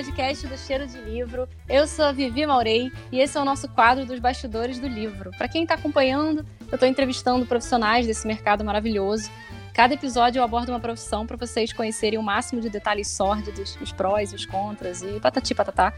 [0.00, 1.46] podcast do Cheiro de Livro.
[1.68, 5.30] Eu sou a Vivi Maurei e esse é o nosso quadro dos bastidores do livro.
[5.36, 9.30] Para quem está acompanhando, eu estou entrevistando profissionais desse mercado maravilhoso.
[9.74, 13.92] Cada episódio eu abordo uma profissão para vocês conhecerem o máximo de detalhes sórdidos, os
[13.92, 15.92] prós os contras e patati patatá.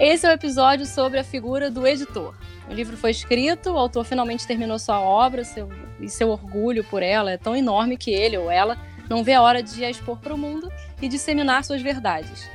[0.00, 2.34] Esse é o episódio sobre a figura do editor.
[2.70, 5.68] O livro foi escrito, o autor finalmente terminou sua obra seu,
[6.00, 8.78] e seu orgulho por ela é tão enorme que ele ou ela
[9.10, 12.48] não vê a hora de a expor para o mundo e disseminar suas verdades.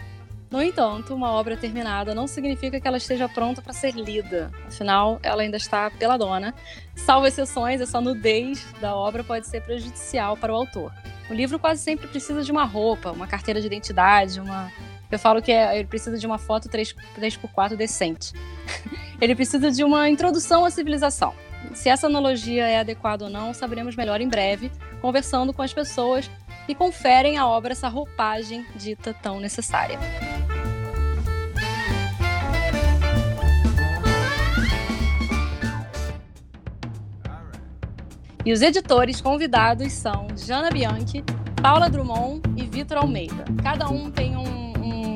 [0.49, 4.49] No entanto, uma obra terminada não significa que ela esteja pronta para ser lida.
[4.65, 6.53] Afinal, ela ainda está peladona.
[6.95, 10.93] Salvo exceções, essa nudez da obra pode ser prejudicial para o autor.
[11.29, 14.71] O livro quase sempre precisa de uma roupa, uma carteira de identidade, uma.
[15.11, 18.33] Eu falo que é, ele precisa de uma foto 3, 3x4 decente.
[19.19, 21.33] ele precisa de uma introdução à civilização.
[21.73, 24.71] Se essa analogia é adequada ou não, saberemos melhor em breve,
[25.01, 26.29] conversando com as pessoas
[26.67, 29.97] e conferem à obra essa roupagem dita tão necessária.
[38.47, 41.21] E os editores convidados são Jana Bianchi,
[41.61, 43.43] Paula Drummond e Vitor Almeida.
[43.61, 44.66] Cada um tem um,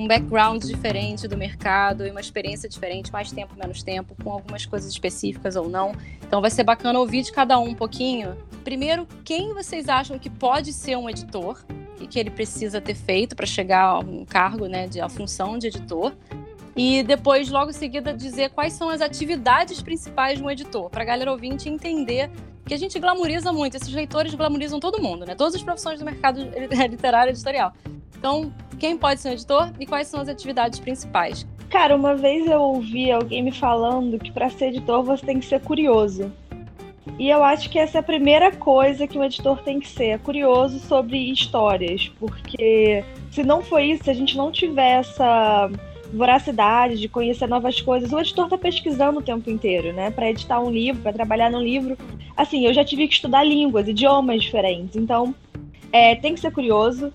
[0.04, 4.66] um, background diferente do mercado e uma experiência diferente, mais tempo, menos tempo, com algumas
[4.66, 5.94] coisas específicas ou não.
[6.22, 10.30] Então vai ser bacana ouvir de cada um um pouquinho Primeiro, quem vocês acham que
[10.30, 11.64] pode ser um editor
[12.00, 15.58] e que ele precisa ter feito para chegar a um cargo, né, de a função
[15.58, 16.14] de editor?
[16.76, 21.02] E depois, logo em seguida, dizer quais são as atividades principais de um editor, para
[21.02, 22.30] a galera ouvinte entender
[22.66, 25.36] que a gente glamoriza muito, esses leitores glamorizam todo mundo, né?
[25.36, 26.40] Todas as profissões do mercado
[26.90, 27.74] literário e editorial.
[28.22, 31.44] Então, quem pode ser um editor e quais são as atividades principais?
[31.72, 35.46] Cara, uma vez eu ouvi alguém me falando que para ser editor você tem que
[35.48, 36.32] ser curioso.
[37.18, 40.06] E eu acho que essa é a primeira coisa que um editor tem que ser,
[40.06, 45.72] é curioso sobre histórias, porque se não for isso, se a gente não tiver essa
[46.14, 50.12] voracidade de conhecer novas coisas, o editor está pesquisando o tempo inteiro, né?
[50.12, 51.98] Para editar um livro, para trabalhar num livro.
[52.38, 55.34] Assim, eu já tive que estudar línguas, idiomas diferentes, então
[55.92, 57.12] é, tem que ser curioso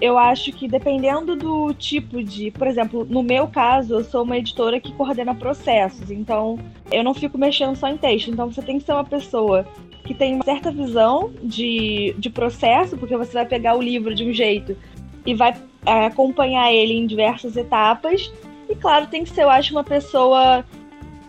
[0.00, 4.38] eu acho que dependendo do tipo de, por exemplo, no meu caso, eu sou uma
[4.38, 6.58] editora que coordena processos, então
[6.90, 8.30] eu não fico mexendo só em texto.
[8.30, 9.66] Então você tem que ser uma pessoa
[10.04, 14.24] que tem uma certa visão de, de processo, porque você vai pegar o livro de
[14.24, 14.76] um jeito
[15.26, 18.32] e vai é, acompanhar ele em diversas etapas.
[18.68, 20.64] E claro, tem que ser, eu acho, uma pessoa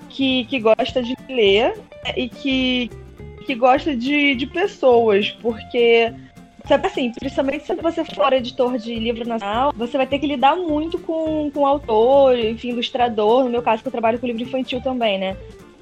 [0.10, 1.74] que, que gosta de ler
[2.16, 2.90] e que,
[3.46, 6.14] que gosta de, de pessoas, porque
[6.68, 10.56] Sabe assim, principalmente se você for editor de livro nacional, você vai ter que lidar
[10.56, 13.44] muito com, com autor, enfim, ilustrador.
[13.44, 15.36] No meu caso, que eu trabalho com livro infantil também, né?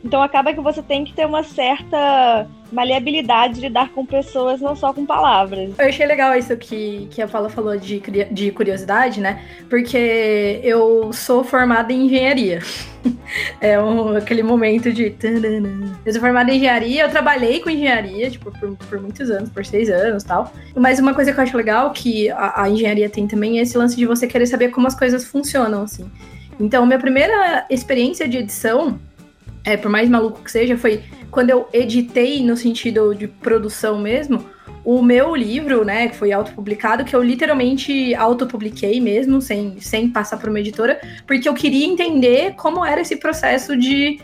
[0.03, 4.75] Então acaba que você tem que ter uma certa maleabilidade de lidar com pessoas, não
[4.75, 5.71] só com palavras.
[5.77, 7.99] Eu achei legal isso que, que a Paula falou de,
[8.31, 9.43] de curiosidade, né?
[9.69, 12.59] Porque eu sou formada em engenharia.
[13.59, 15.15] é um, aquele momento de.
[16.05, 19.65] Eu sou formada em engenharia, eu trabalhei com engenharia, tipo, por, por muitos anos, por
[19.65, 20.53] seis anos tal.
[20.75, 23.77] Mas uma coisa que eu acho legal que a, a engenharia tem também é esse
[23.77, 26.09] lance de você querer saber como as coisas funcionam, assim.
[26.59, 28.99] Então, minha primeira experiência de edição
[29.69, 34.43] é, por mais maluco que seja, foi quando eu editei no sentido de produção mesmo,
[34.83, 40.37] o meu livro, né, que foi autopublicado, que eu literalmente autopubliquei mesmo, sem, sem passar
[40.37, 44.19] por uma editora, porque eu queria entender como era esse processo de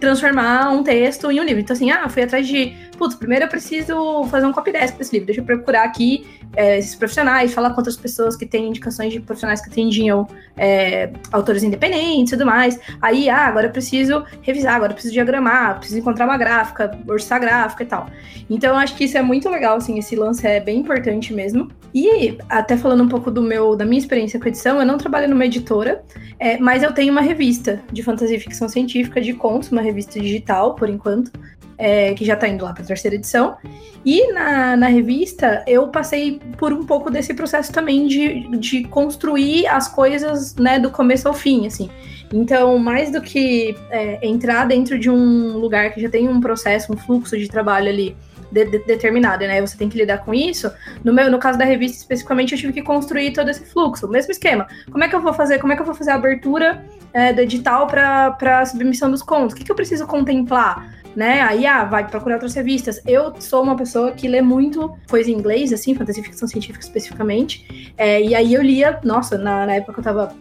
[0.00, 1.60] transformar um texto em um livro.
[1.60, 5.02] Então, assim, ah, fui atrás de putz, primeiro eu preciso fazer um copy desk para
[5.02, 5.26] esse livro.
[5.26, 9.20] Deixa eu procurar aqui é, esses profissionais, falar com outras pessoas que têm indicações de
[9.20, 10.26] profissionais que atendiam
[10.56, 12.78] é, autores independentes e tudo mais.
[13.00, 17.40] Aí, ah, agora eu preciso revisar, agora eu preciso diagramar, preciso encontrar uma gráfica, orçar
[17.40, 18.08] gráfica e tal.
[18.48, 21.70] Então, eu acho que isso é muito legal, assim, esse lance é bem importante mesmo.
[21.94, 25.28] E até falando um pouco do meu, da minha experiência com edição, eu não trabalho
[25.28, 26.04] numa editora,
[26.38, 30.20] é, mas eu tenho uma revista de fantasia e ficção científica de contos, uma revista
[30.20, 31.32] digital, por enquanto,
[31.78, 33.56] é, que já está indo lá para a terceira edição.
[34.04, 39.66] E na, na revista eu passei por um pouco desse processo também de, de construir
[39.66, 41.90] as coisas né, do começo ao fim, assim.
[42.32, 46.92] Então, mais do que é, entrar dentro de um lugar que já tem um processo,
[46.92, 48.16] um fluxo de trabalho ali
[48.50, 49.60] de, de, determinado, né?
[49.60, 50.70] Você tem que lidar com isso.
[51.04, 54.10] No meu, no caso da revista especificamente, eu tive que construir todo esse fluxo, o
[54.10, 54.66] mesmo esquema.
[54.90, 55.58] Como é que eu vou fazer?
[55.58, 59.22] Como é que eu vou fazer a abertura é, do edital para a submissão dos
[59.22, 59.54] contos?
[59.54, 60.94] O que, que eu preciso contemplar?
[61.16, 61.40] Né?
[61.40, 63.00] Aí, ah, vai procurar outras revistas.
[63.06, 67.92] Eu sou uma pessoa que lê muito coisa em inglês, assim, fantasia ficção científica especificamente.
[67.96, 70.36] É, e aí eu lia, nossa, na, na época que eu tava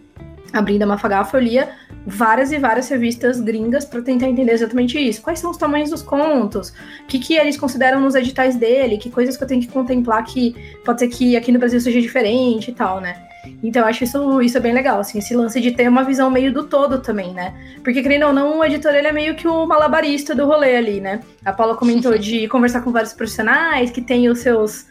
[0.51, 1.69] abrindo a Mafagafa, eu lia
[2.05, 5.21] várias e várias revistas gringas para tentar entender exatamente isso.
[5.21, 6.69] Quais são os tamanhos dos contos?
[6.69, 8.97] O que, que eles consideram nos editais dele?
[8.97, 11.99] Que coisas que eu tenho que contemplar que pode ser que aqui no Brasil seja
[11.99, 13.24] diferente e tal, né?
[13.63, 16.29] Então eu acho isso, isso é bem legal, assim, esse lance de ter uma visão
[16.29, 17.53] meio do todo também, né?
[17.83, 20.99] Porque, querendo ou não, o editor ele é meio que o malabarista do rolê ali,
[20.99, 21.21] né?
[21.43, 24.85] A Paula comentou de conversar com vários profissionais que têm os seus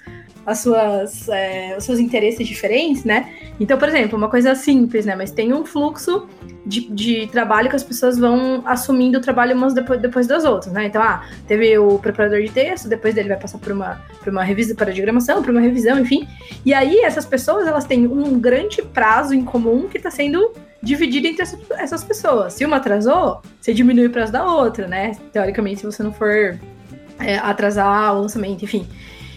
[0.47, 3.33] as suas, é, os seus interesses diferentes, né?
[3.59, 5.15] Então, por exemplo, uma coisa simples, né?
[5.15, 6.27] Mas tem um fluxo
[6.67, 10.73] de, de trabalho que as pessoas vão assumindo o trabalho umas depois, depois das outras,
[10.73, 10.87] né?
[10.87, 14.43] Então, ah, teve o preparador de texto, depois dele vai passar por uma, por uma
[14.43, 16.29] revisão para diagramação, por uma revisão, enfim.
[16.65, 20.53] E aí, essas pessoas, elas têm um grande prazo em comum que está sendo
[20.83, 21.43] dividido entre
[21.79, 22.53] essas pessoas.
[22.53, 25.13] Se uma atrasou, você diminui o prazo da outra, né?
[25.33, 26.59] Teoricamente, se você não for
[27.19, 28.87] é, atrasar o lançamento, enfim.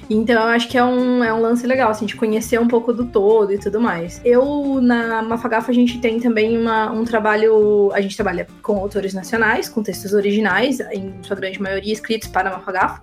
[0.10, 2.94] Então eu acho que é um, é um lance legal, assim, de conhecer um pouco
[2.94, 4.22] do todo e tudo mais.
[4.24, 7.92] Eu, na Mafagafa, a gente tem também uma, um trabalho.
[7.94, 12.50] A gente trabalha com autores nacionais, com textos originais, em sua grande maioria escritos para
[12.50, 13.02] a Mafagafa.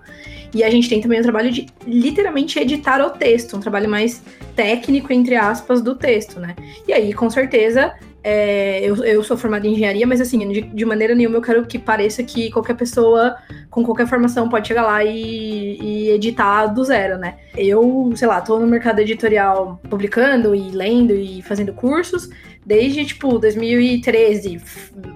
[0.53, 4.23] E a gente tem também o trabalho de literalmente editar o texto, um trabalho mais
[4.55, 6.55] técnico, entre aspas, do texto, né?
[6.87, 7.93] E aí, com certeza,
[8.27, 11.63] é, eu, eu sou formada em engenharia, mas assim, de, de, maneira nenhuma eu quero
[11.67, 13.37] que pareça que qualquer pessoa
[13.69, 17.35] com qualquer formação pode chegar lá e, e, editar do zero, né?
[17.57, 22.29] Eu, sei lá, tô no mercado editorial publicando e lendo e fazendo cursos
[22.65, 24.59] desde, tipo, 2013,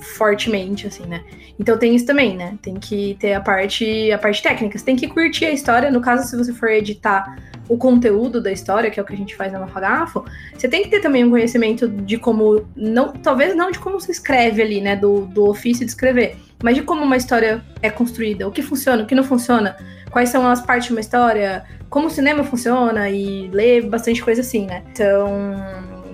[0.01, 1.23] fortemente, assim, né?
[1.59, 2.57] Então tem isso também, né?
[2.61, 4.77] Tem que ter a parte, a parte técnica.
[4.77, 5.89] Você tem que curtir a história.
[5.89, 7.37] No caso, se você for editar
[7.67, 10.23] o conteúdo da história, que é o que a gente faz na Mafagafo,
[10.55, 14.11] você tem que ter também um conhecimento de como, não, talvez não de como se
[14.11, 18.47] escreve ali, né, do, do ofício de escrever, mas de como uma história é construída,
[18.47, 19.75] o que funciona, o que não funciona,
[20.11, 24.41] quais são as partes de uma história, como o cinema funciona e ler bastante coisa
[24.41, 24.83] assim, né?
[24.91, 25.27] Então,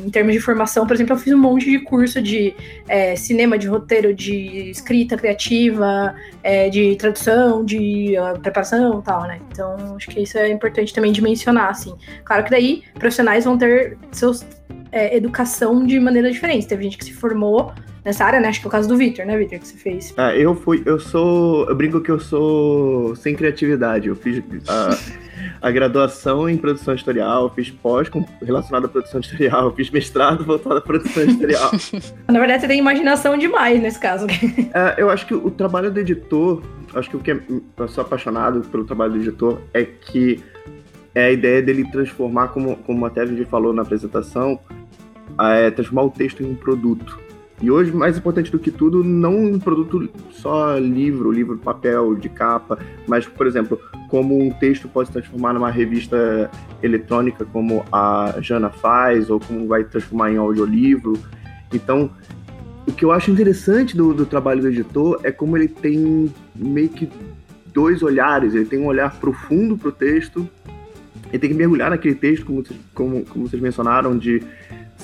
[0.06, 2.54] em termos de formação, por exemplo, eu fiz um monte de curso de
[2.88, 6.14] é, cinema, de roteiro, de escrita criativa,
[6.44, 9.40] é, de tradução, de uh, preparação e tal, né?
[9.52, 11.96] Então, acho que isso é importante também de mencionar, assim.
[12.24, 14.46] Claro que daí profissionais vão ter seus
[14.92, 16.68] é, educação de maneira diferente.
[16.68, 17.74] Teve gente que se formou
[18.06, 18.50] nessa área, né?
[18.50, 20.14] Acho que é o caso do Victor, né, Victor, que você fez.
[20.16, 24.08] Ah, eu fui, eu sou, eu brinco que eu sou sem criatividade.
[24.08, 28.08] Eu fiz a, a graduação em produção editorial, fiz pós
[28.42, 31.72] relacionado à produção editorial, fiz mestrado voltado à produção editorial.
[32.30, 34.28] Na verdade, você tem imaginação demais nesse caso.
[34.74, 36.62] É, eu acho que o trabalho do editor,
[36.94, 37.40] acho que o que é,
[37.78, 40.44] eu sou apaixonado pelo trabalho do editor é que
[41.16, 44.60] é a ideia dele transformar, como, como até a Vivi falou na apresentação,
[45.40, 47.25] é transformar o texto em um produto.
[47.62, 52.28] E hoje, mais importante do que tudo, não um produto só livro, livro papel, de
[52.28, 53.80] capa, mas, por exemplo,
[54.10, 56.52] como um texto pode se transformar numa revista
[56.84, 61.18] eletrônica, como a Jana faz, ou como vai transformar em audiolivro.
[61.74, 62.10] Então,
[62.86, 66.90] o que eu acho interessante do, do trabalho do editor é como ele tem meio
[66.90, 67.10] que
[67.74, 68.54] dois olhares.
[68.54, 70.48] Ele tem um olhar profundo para o texto,
[71.30, 72.64] ele tem que mergulhar naquele texto, como,
[72.94, 74.44] como, como vocês mencionaram, de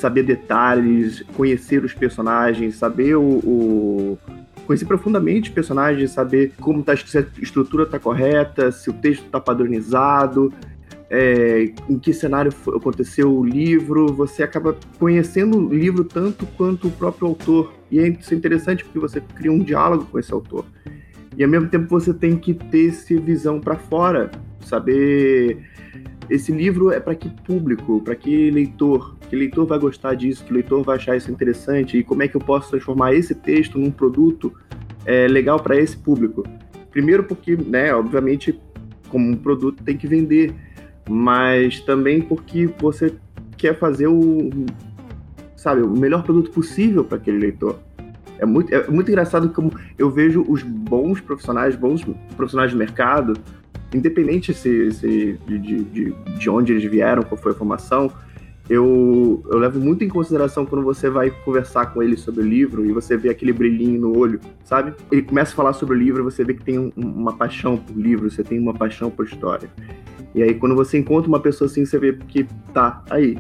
[0.01, 4.18] saber detalhes, conhecer os personagens, saber o, o
[4.65, 9.25] conhecer profundamente os personagens, saber como tá, se a estrutura está correta, se o texto
[9.25, 10.51] está padronizado,
[11.09, 16.92] é, em que cenário aconteceu o livro, você acaba conhecendo o livro tanto quanto o
[16.92, 17.74] próprio autor.
[17.92, 20.66] E é isso é interessante porque você cria um diálogo com esse autor.
[21.37, 25.59] E ao mesmo tempo você tem que ter essa visão para fora, saber
[26.30, 30.52] esse livro é para que público, para que leitor, que leitor vai gostar disso, que
[30.52, 33.90] leitor vai achar isso interessante e como é que eu posso transformar esse texto num
[33.90, 34.54] produto
[35.06, 36.44] é, legal para esse público.
[36.92, 38.59] Primeiro porque, né, obviamente,
[39.07, 40.54] como um produto tem que vender,
[41.09, 43.14] mas também porque você
[43.56, 44.50] quer fazer o,
[45.56, 47.80] sabe, o melhor produto possível para aquele leitor.
[48.38, 53.31] É muito, é muito engraçado como eu vejo os bons profissionais, bons profissionais de mercado,
[53.94, 58.11] independente se, se de, de, de onde eles vieram, qual foi a formação,
[58.71, 62.85] eu, eu levo muito em consideração quando você vai conversar com ele sobre o livro
[62.85, 64.94] e você vê aquele brilhinho no olho, sabe?
[65.11, 67.75] Ele começa a falar sobre o livro e você vê que tem um, uma paixão
[67.75, 69.69] por livro, você tem uma paixão por história.
[70.33, 73.37] E aí, quando você encontra uma pessoa assim, você vê que tá aí,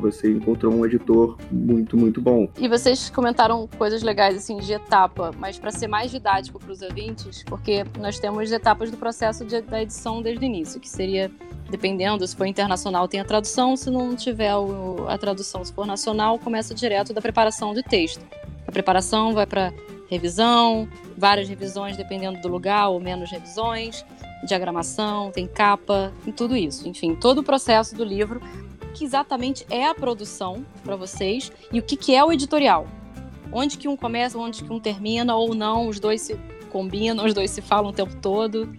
[0.00, 2.48] você encontrou um editor muito, muito bom.
[2.58, 6.82] E vocês comentaram coisas legais assim de etapa, mas para ser mais didático para os
[6.82, 11.30] ouvintes, porque nós temos etapas do processo de, da edição desde o início, que seria
[11.70, 15.86] dependendo, se for internacional tem a tradução, se não tiver o, a tradução, se for
[15.86, 18.24] nacional, começa direto da preparação de texto.
[18.66, 19.72] A preparação vai para
[20.08, 24.04] revisão, várias revisões dependendo do lugar, ou menos revisões,
[24.46, 26.88] diagramação, tem capa, tem tudo isso.
[26.88, 28.40] Enfim, todo o processo do livro
[28.94, 32.86] que exatamente é a produção para vocês e o que, que é o editorial.
[33.52, 36.38] Onde que um começa, onde que um termina, ou não, os dois se
[36.70, 38.74] combinam, os dois se falam o tempo todo.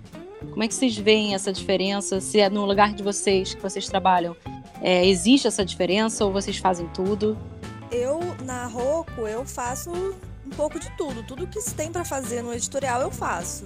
[0.50, 2.20] Como é que vocês veem essa diferença?
[2.20, 4.36] Se é no lugar de vocês, que vocês trabalham,
[4.82, 7.38] É, existe essa diferença ou vocês fazem tudo?
[7.90, 11.24] Eu, na Roco, eu faço um pouco de tudo.
[11.24, 13.66] Tudo que tem para fazer no editorial eu faço.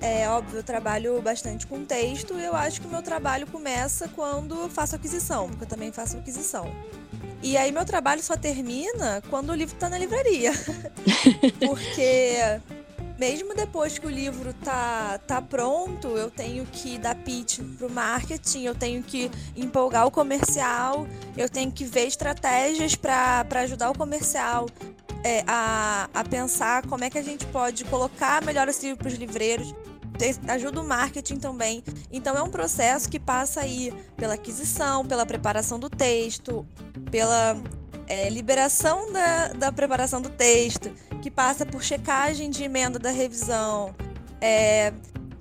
[0.00, 4.08] É óbvio, eu trabalho bastante com texto e eu acho que o meu trabalho começa
[4.08, 6.72] quando faço aquisição, porque eu também faço aquisição.
[7.42, 10.52] E aí meu trabalho só termina quando o livro está na livraria.
[11.66, 12.36] porque
[13.18, 18.62] mesmo depois que o livro tá, tá pronto, eu tenho que dar pitch pro marketing,
[18.62, 24.66] eu tenho que empolgar o comercial, eu tenho que ver estratégias para ajudar o comercial
[25.22, 29.08] é, a, a pensar como é que a gente pode colocar melhor esse livro para
[29.08, 29.74] os livreiros.
[30.48, 31.82] Ajuda o marketing também.
[32.12, 36.66] Então é um processo que passa aí pela aquisição, pela preparação do texto,
[37.10, 37.56] pela
[38.06, 40.90] é, liberação da, da preparação do texto,
[41.22, 43.94] que passa por checagem de emenda da revisão,
[44.40, 44.92] é,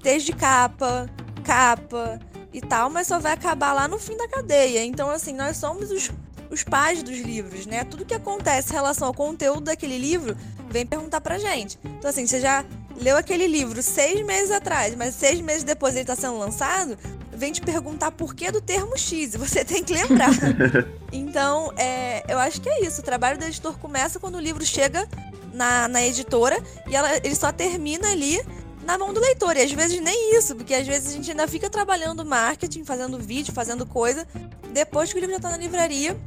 [0.03, 1.09] texto de capa,
[1.43, 2.19] capa
[2.53, 4.85] e tal, mas só vai acabar lá no fim da cadeia.
[4.85, 6.11] Então, assim, nós somos os,
[6.49, 7.83] os pais dos livros, né?
[7.83, 10.37] Tudo que acontece em relação ao conteúdo daquele livro
[10.69, 11.79] vem perguntar pra gente.
[11.83, 12.63] Então, assim, você já
[12.99, 16.97] leu aquele livro seis meses atrás, mas seis meses depois ele está sendo lançado,
[17.31, 20.29] vem te perguntar por que do termo X, você tem que lembrar.
[21.11, 23.01] então, é, eu acho que é isso.
[23.01, 25.07] O trabalho do editor começa quando o livro chega
[25.53, 28.39] na, na editora e ela, ele só termina ali
[28.85, 29.55] na mão do leitor.
[29.55, 33.17] E às vezes nem isso, porque às vezes a gente ainda fica trabalhando marketing, fazendo
[33.17, 34.27] vídeo, fazendo coisa,
[34.71, 36.17] depois que o livro já está na livraria,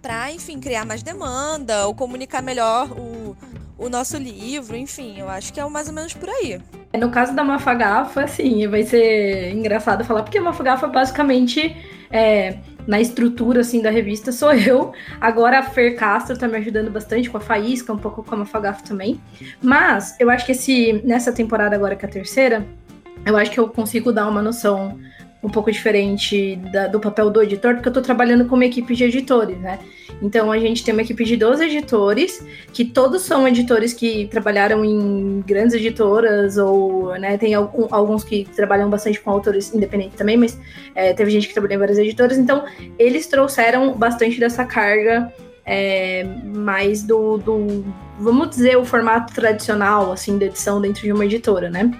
[0.00, 3.36] para, enfim, criar mais demanda ou comunicar melhor o,
[3.76, 6.60] o nosso livro, enfim, eu acho que é mais ou menos por aí.
[6.98, 11.76] No caso da Mafagafa, assim, vai ser engraçado falar, porque a Mafagafa basicamente
[12.10, 14.92] é, na estrutura assim da revista sou eu.
[15.20, 18.38] Agora a Fer Castro tá me ajudando bastante com a Faísca, um pouco com a
[18.38, 19.20] Mafagafa também.
[19.60, 22.64] Mas eu acho que esse nessa temporada agora que é a terceira,
[23.26, 24.98] eu acho que eu consigo dar uma noção
[25.44, 28.94] um pouco diferente da, do papel do editor, porque eu estou trabalhando com uma equipe
[28.94, 29.78] de editores, né?
[30.22, 34.84] Então a gente tem uma equipe de 12 editores, que todos são editores que trabalharam
[34.84, 40.58] em grandes editoras, ou né, tem alguns que trabalham bastante com autores independentes também, mas
[40.94, 42.64] é, teve gente que trabalhou em várias editoras, então
[42.98, 45.30] eles trouxeram bastante dessa carga
[45.66, 46.24] é,
[46.54, 47.84] mais do, do,
[48.18, 51.90] vamos dizer, o formato tradicional, assim, da edição dentro de uma editora, né?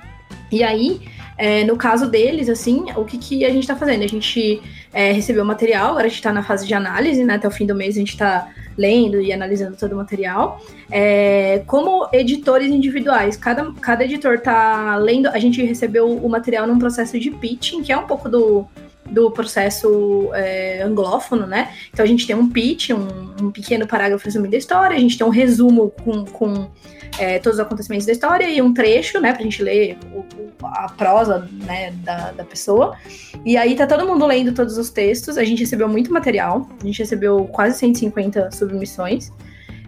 [0.50, 1.00] E aí,
[1.36, 4.02] é, no caso deles, assim, o que, que a gente está fazendo?
[4.02, 4.62] A gente
[4.92, 7.34] é, recebeu o material, agora a gente está na fase de análise, né?
[7.34, 10.60] Até o fim do mês a gente está lendo e analisando todo o material.
[10.90, 16.78] É, como editores individuais, cada, cada editor está lendo, a gente recebeu o material num
[16.78, 18.66] processo de pitching, que é um pouco do,
[19.14, 21.72] do processo é, anglófono, né?
[21.92, 25.16] Então a gente tem um pitch, um, um, pequeno parágrafo resumindo a história, a gente
[25.16, 26.70] tem um resumo com, com
[27.18, 30.24] é, todos os acontecimentos da história e um trecho, né, pra gente ler o,
[30.62, 32.96] a prosa, né, da, da pessoa.
[33.44, 36.84] E aí tá todo mundo lendo todos os textos, a gente recebeu muito material, a
[36.84, 39.32] gente recebeu quase 150 submissões.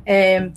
[0.06, 0.48] É,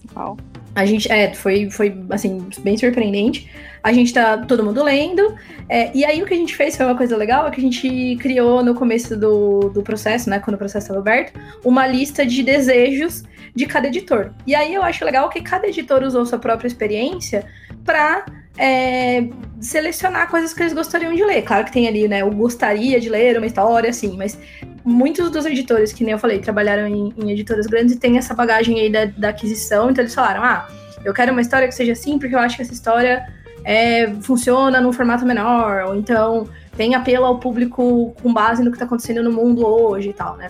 [0.76, 3.50] A gente, é, foi, foi, assim, bem surpreendente.
[3.84, 5.36] A gente tá todo mundo lendo.
[5.68, 7.64] É, e aí o que a gente fez foi uma coisa legal, é que a
[7.64, 12.26] gente criou no começo do, do processo, né, quando o processo estava aberto, uma lista
[12.26, 13.24] de desejos
[13.56, 14.32] de cada editor.
[14.46, 17.46] E aí eu acho legal que cada editor usou sua própria experiência
[17.84, 18.26] para
[18.60, 19.26] é,
[19.62, 21.44] selecionar coisas que eles gostariam de ler.
[21.44, 24.38] Claro que tem ali, né, o gostaria de ler uma história, assim, mas
[24.84, 28.34] muitos dos editores, que nem eu falei, trabalharam em, em editoras grandes e tem essa
[28.34, 30.68] bagagem aí da, da, aquisição, então eles falaram, ah,
[31.06, 33.26] eu quero uma história que seja assim, porque eu acho que essa história
[33.64, 38.76] é, funciona num formato menor, ou então tem apelo ao público com base no que
[38.76, 40.48] está acontecendo no mundo hoje e tal, né?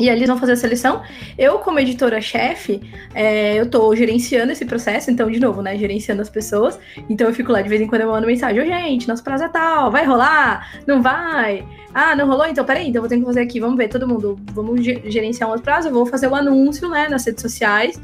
[0.00, 1.02] E aí eles vão fazer a seleção.
[1.36, 2.80] Eu, como editora-chefe,
[3.14, 6.78] é, eu tô gerenciando esse processo, então, de novo, né, gerenciando as pessoas.
[7.08, 9.44] Então eu fico lá de vez em quando eu mando mensagem, ô gente, nosso prazo
[9.44, 10.72] é tal, vai rolar?
[10.86, 11.66] Não vai?
[11.92, 12.46] Ah, não rolou?
[12.46, 15.52] Então, peraí, então vou ter que fazer aqui, vamos ver, todo mundo, vamos gerenciar um
[15.52, 18.00] outro prazo, eu vou fazer o um anúncio, né, nas redes sociais,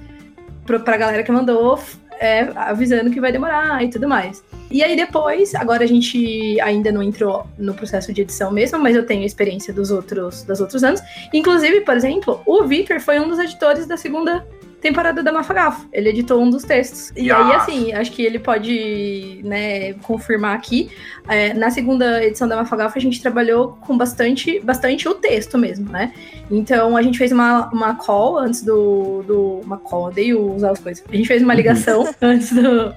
[0.67, 1.81] pra, pra galera que mandou,
[2.21, 4.43] é, avisando que vai demorar e tudo mais.
[4.71, 8.97] E aí depois, agora a gente ainda não entrou no processo de edição mesmo, mas
[8.97, 11.01] eu tenho experiência dos outros, dos outros anos.
[11.33, 14.47] Inclusive, por exemplo, o Victor foi um dos editores da segunda
[14.81, 15.89] temporada da Mafagafo.
[15.93, 17.13] Ele editou um dos textos.
[17.17, 20.91] E aí, assim, acho que ele pode, né, confirmar aqui.
[21.29, 25.91] É, na segunda edição da Mafagafo, a gente trabalhou com bastante, bastante o texto mesmo,
[25.91, 26.13] né?
[26.51, 29.61] Então, a gente fez uma, uma call antes do, do...
[29.65, 31.05] Uma call, odeio usar as coisas.
[31.09, 32.95] A gente fez uma ligação antes do,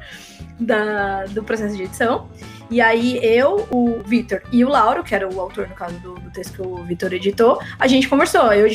[0.60, 2.28] da, do processo de edição.
[2.70, 6.14] E aí eu, o Vitor e o Lauro, que era o autor, no caso, do,
[6.16, 8.54] do texto que o Vitor editou, a gente conversou.
[8.54, 8.70] Eu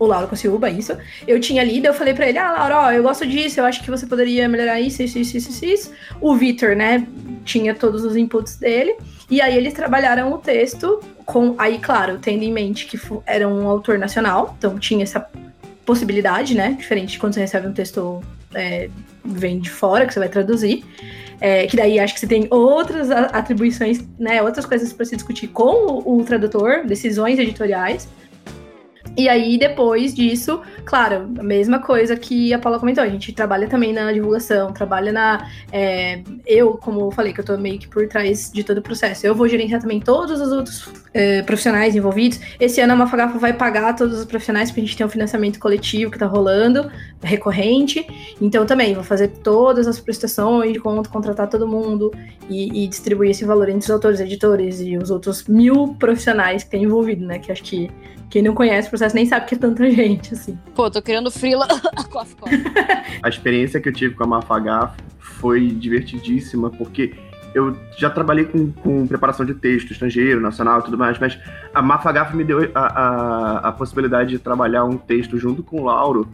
[0.00, 0.96] o Lauro Cossiuba, isso.
[1.28, 3.82] Eu tinha lido, eu falei para ele, ah, Lauro, ó, eu gosto disso, eu acho
[3.82, 5.92] que você poderia melhorar isso, isso, isso, isso, isso.
[6.22, 7.06] O Vitor, né,
[7.44, 8.96] tinha todos os inputs dele.
[9.30, 13.68] E aí eles trabalharam o texto com aí, claro, tendo em mente que era um
[13.68, 15.24] autor nacional, então tinha essa
[15.84, 16.76] possibilidade, né?
[16.78, 18.22] Diferente de quando você recebe um texto
[18.54, 18.88] é,
[19.24, 20.84] vem de fora, que você vai traduzir.
[21.40, 24.42] É, que daí acho que você tem outras atribuições, né?
[24.42, 28.08] Outras coisas para se discutir com o, o tradutor, decisões editoriais.
[29.20, 33.68] E aí, depois disso, claro, a mesma coisa que a Paula comentou, a gente trabalha
[33.68, 35.46] também na divulgação, trabalha na.
[35.70, 38.82] É, eu, como eu falei, que eu tô meio que por trás de todo o
[38.82, 42.40] processo, eu vou gerenciar também todos os outros é, profissionais envolvidos.
[42.58, 45.58] Esse ano a Mafagafa vai pagar todos os profissionais, porque a gente tem um financiamento
[45.58, 46.90] coletivo que tá rolando,
[47.22, 48.06] recorrente.
[48.40, 52.10] Então também vou fazer todas as prestações de conta, contratar todo mundo
[52.48, 56.70] e, e distribuir esse valor entre os autores, editores e os outros mil profissionais que
[56.70, 57.38] tem envolvido, né?
[57.38, 57.90] Que acho que
[58.30, 60.56] quem não conhece o processo nem sabe que é tanta gente, assim.
[60.74, 61.66] Pô, tô criando frila.
[62.08, 62.52] cof, cof.
[63.22, 67.12] A experiência que eu tive com a Mafagaf foi divertidíssima, porque
[67.52, 71.36] eu já trabalhei com, com preparação de texto estrangeiro, nacional e tudo mais, mas
[71.74, 75.84] a Mafagaf me deu a, a, a possibilidade de trabalhar um texto junto com o
[75.84, 76.28] Lauro,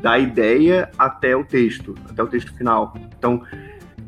[0.00, 2.94] da ideia até o texto, até o texto final.
[3.18, 3.42] Então,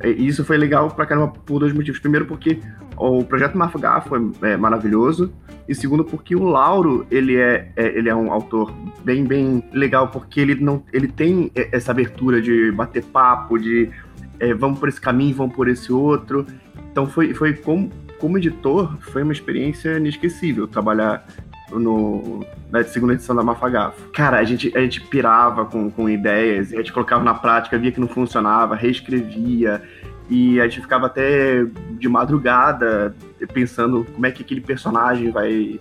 [0.00, 1.99] é, isso foi legal pra caramba por dois motivos.
[2.00, 2.59] Primeiro, porque
[2.97, 5.33] o projeto Mafagaf foi é, maravilhoso,
[5.69, 8.73] e segundo porque o Lauro ele é, é, ele é um autor
[9.05, 13.91] bem bem legal porque ele não ele tem essa abertura de bater papo de
[14.38, 16.47] é, vamos por esse caminho vamos por esse outro
[16.91, 21.26] então foi foi como como editor foi uma experiência inesquecível trabalhar
[21.70, 24.11] no, na segunda edição da Mafagafo.
[24.11, 27.92] Cara, a gente, a gente pirava com, com ideias, a gente colocava na prática, via
[27.92, 29.82] que não funcionava, reescrevia,
[30.28, 33.14] e a gente ficava até de madrugada
[33.52, 35.78] pensando como é que aquele personagem vai.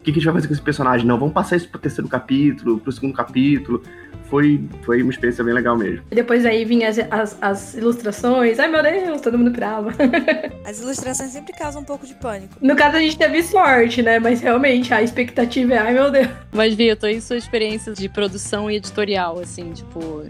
[0.00, 1.06] O que, que a gente vai fazer com esse personagem?
[1.06, 3.82] Não, vamos passar isso pro terceiro capítulo, pro segundo capítulo.
[4.24, 6.04] Foi, foi uma experiência bem legal mesmo.
[6.10, 8.58] E depois aí vinha as, as, as ilustrações.
[8.58, 9.90] Ai meu Deus, todo mundo pirava.
[10.66, 12.54] As ilustrações sempre causam um pouco de pânico.
[12.60, 14.18] No caso a gente teve sorte, né?
[14.18, 16.28] Mas realmente a expectativa é, ai meu Deus.
[16.52, 20.24] Mas Vitor, e sua experiência de produção e editorial, assim, tipo,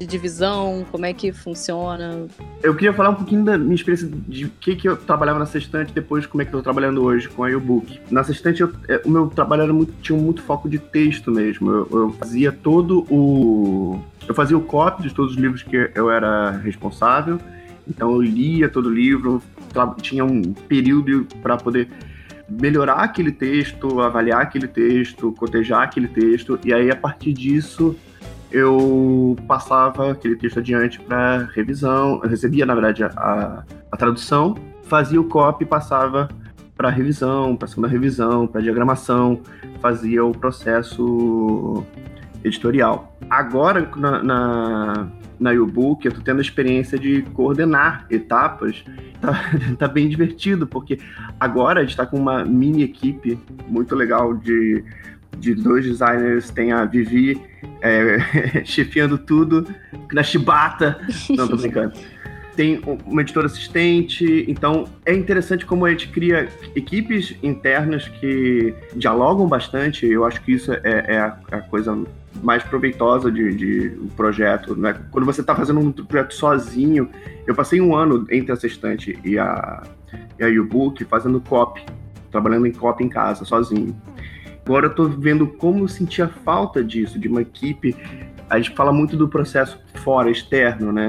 [0.00, 0.84] de divisão?
[0.90, 2.26] Como é que funciona?
[2.62, 5.92] Eu queria falar um pouquinho da minha experiência de que, que eu trabalhava na Sextante
[5.92, 8.00] depois como é que eu tô trabalhando hoje com a e-book.
[8.10, 11.70] Na Sextante, é, o meu trabalho era muito, tinha muito foco de texto mesmo.
[11.70, 14.00] Eu, eu fazia todo o...
[14.26, 17.38] Eu fazia o copy de todos os livros que eu era responsável.
[17.86, 19.42] Então eu lia todo o livro,
[20.00, 21.88] tinha um período para poder
[22.48, 27.96] melhorar aquele texto, avaliar aquele texto, cotejar aquele texto, e aí a partir disso
[28.50, 35.20] eu passava aquele texto adiante para revisão, eu recebia, na verdade, a, a tradução, fazia
[35.20, 36.28] o copy e passava
[36.76, 39.40] para revisão, para segunda revisão, para diagramação,
[39.80, 41.84] fazia o processo
[42.42, 43.16] editorial.
[43.28, 45.08] Agora, na, na,
[45.38, 48.84] na U-Book, eu estou tendo a experiência de coordenar etapas.
[49.20, 50.98] Tá, tá bem divertido, porque
[51.38, 54.82] agora a gente está com uma mini equipe muito legal de
[55.38, 57.40] de dois designers, tem a Vivi
[57.80, 58.18] é,
[58.64, 59.66] chefiando tudo,
[60.12, 61.00] na chibata.
[61.30, 61.94] Não, tô brincando.
[62.56, 69.46] Tem uma editora assistente, então é interessante como a gente cria equipes internas que dialogam
[69.46, 70.06] bastante.
[70.06, 71.96] Eu acho que isso é, é a, a, coisa
[72.42, 74.76] mais proveitosa de, de um projeto.
[74.76, 74.94] Né?
[75.10, 77.08] Quando você está fazendo um projeto sozinho,
[77.46, 79.82] eu passei um ano entre a assistente e a,
[80.38, 81.82] e a U-Book fazendo copy,
[82.30, 83.96] trabalhando em copy em casa, sozinho.
[84.70, 87.96] Agora eu tô vendo como eu sentia falta disso, de uma equipe.
[88.48, 91.08] A gente fala muito do processo fora, externo, né?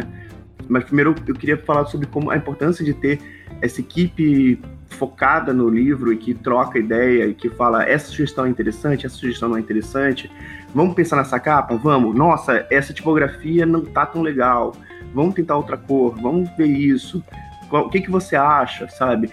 [0.68, 3.22] Mas primeiro eu queria falar sobre como a importância de ter
[3.62, 8.50] essa equipe focada no livro e que troca ideia e que fala essa sugestão é
[8.50, 10.32] interessante, essa sugestão não é interessante.
[10.74, 11.78] Vamos pensar nessa capa?
[11.78, 12.16] Vamos.
[12.16, 14.76] Nossa, essa tipografia não tá tão legal.
[15.14, 16.20] Vamos tentar outra cor.
[16.20, 17.24] Vamos ver isso.
[17.70, 19.30] O que que você acha, sabe?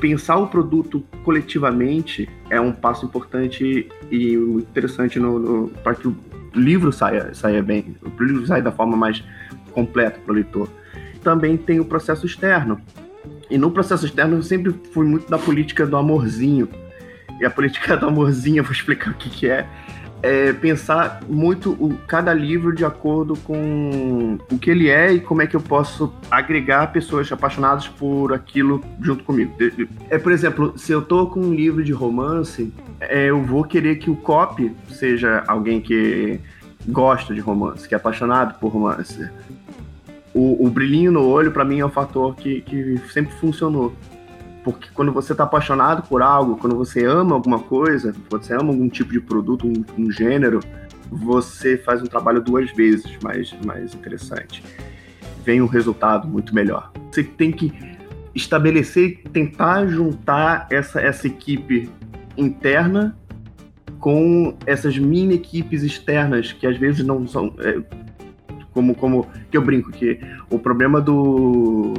[0.00, 5.18] Pensar o produto coletivamente é um passo importante e interessante
[5.82, 6.16] para que o
[6.54, 9.22] livro saia, saia bem, o livro saia da forma mais
[9.72, 10.68] completa para o leitor.
[11.22, 12.80] Também tem o processo externo.
[13.50, 16.68] E no processo externo eu sempre fui muito da política do amorzinho.
[17.40, 19.66] E a política do amorzinho, eu vou explicar o que, que é
[20.22, 25.42] é, pensar muito o, cada livro de acordo com o que ele é e como
[25.42, 29.52] é que eu posso agregar pessoas apaixonadas por aquilo junto comigo.
[30.10, 33.96] É, por exemplo, se eu tô com um livro de romance, é, eu vou querer
[33.96, 36.40] que o copy seja alguém que
[36.88, 39.28] gosta de romance, que é apaixonado por romance.
[40.34, 43.94] O, o brilhinho no olho, para mim, é um fator que, que sempre funcionou.
[44.72, 48.68] Porque quando você está apaixonado por algo, quando você ama alguma coisa, quando você ama
[48.68, 50.60] algum tipo de produto, um, um gênero,
[51.10, 54.62] você faz um trabalho duas vezes mais, mais interessante.
[55.44, 56.92] Vem um resultado muito melhor.
[57.10, 57.72] Você tem que
[58.34, 61.90] estabelecer, tentar juntar essa, essa equipe
[62.36, 63.16] interna
[63.98, 67.82] com essas mini equipes externas que às vezes não são é,
[68.72, 71.94] como como que eu brinco que o problema do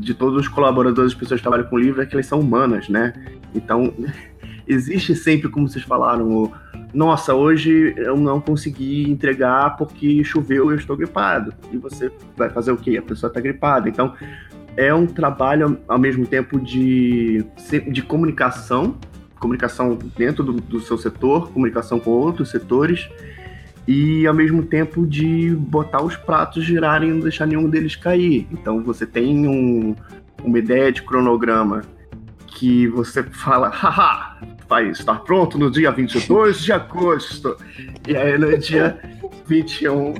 [0.00, 2.88] de todos os colaboradores, as pessoas que trabalham com livro é que elas são humanas,
[2.88, 3.12] né?
[3.54, 3.92] Então
[4.68, 6.52] existe sempre, como vocês falaram, o,
[6.92, 11.52] nossa, hoje eu não consegui entregar porque choveu e eu estou gripado.
[11.72, 12.96] E você vai fazer o quê?
[12.96, 13.88] A pessoa está gripada.
[13.88, 14.14] Então
[14.76, 17.44] é um trabalho ao mesmo tempo de,
[17.90, 18.96] de comunicação,
[19.40, 23.08] comunicação dentro do, do seu setor, comunicação com outros setores
[23.86, 28.46] e ao mesmo tempo de botar os pratos girarem e não deixar nenhum deles cair.
[28.50, 29.94] Então você tem um,
[30.42, 31.82] uma ideia de cronograma
[32.46, 37.56] que você fala, haha, vai estar pronto no dia 22 de agosto.
[38.08, 38.98] E aí no dia
[39.46, 40.14] 21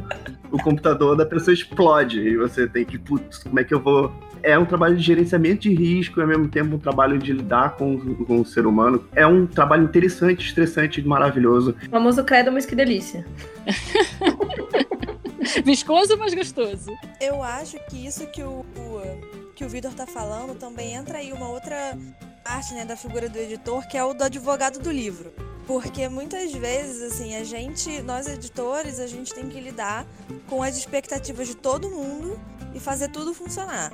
[0.50, 4.12] o computador da pessoa explode e você tem que, putz, como é que eu vou
[4.46, 7.76] é um trabalho de gerenciamento de risco e ao mesmo tempo um trabalho de lidar
[7.76, 9.04] com, com o ser humano.
[9.12, 11.74] É um trabalho interessante, estressante, maravilhoso.
[11.88, 13.26] O famoso credo, mas que delícia.
[15.64, 16.92] Viscoso, mas gostoso.
[17.20, 21.32] Eu acho que isso que o, o que o Vitor tá falando também entra aí
[21.32, 21.98] uma outra
[22.44, 25.32] parte né, da figura do editor, que é o do advogado do livro.
[25.66, 30.06] Porque muitas vezes, assim, a gente, nós editores, a gente tem que lidar
[30.48, 32.38] com as expectativas de todo mundo
[32.72, 33.92] e fazer tudo funcionar.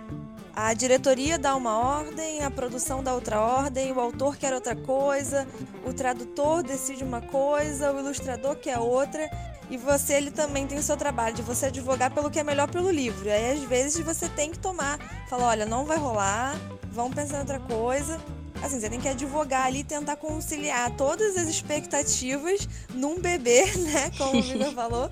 [0.54, 5.48] A diretoria dá uma ordem, a produção dá outra ordem, o autor quer outra coisa,
[5.86, 9.30] o tradutor decide uma coisa, o ilustrador quer outra,
[9.70, 12.70] e você ele também tem o seu trabalho de você advogar pelo que é melhor
[12.70, 13.30] pelo livro.
[13.30, 16.54] Aí às vezes você tem que tomar, falar, olha, não vai rolar,
[16.90, 18.20] vamos pensar em outra coisa.
[18.62, 24.10] Assim, você tem que advogar ali e tentar conciliar todas as expectativas num bebê, né?
[24.16, 25.10] Como o Vitor falou.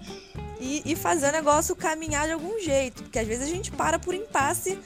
[0.60, 3.02] E, e fazer o negócio caminhar de algum jeito.
[3.02, 4.78] Porque às vezes a gente para por impasse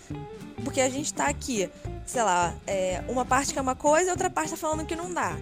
[0.65, 1.71] porque a gente tá aqui,
[2.07, 4.97] sei lá, é, uma parte que é uma coisa e outra parte tá falando que
[4.97, 5.37] não dá.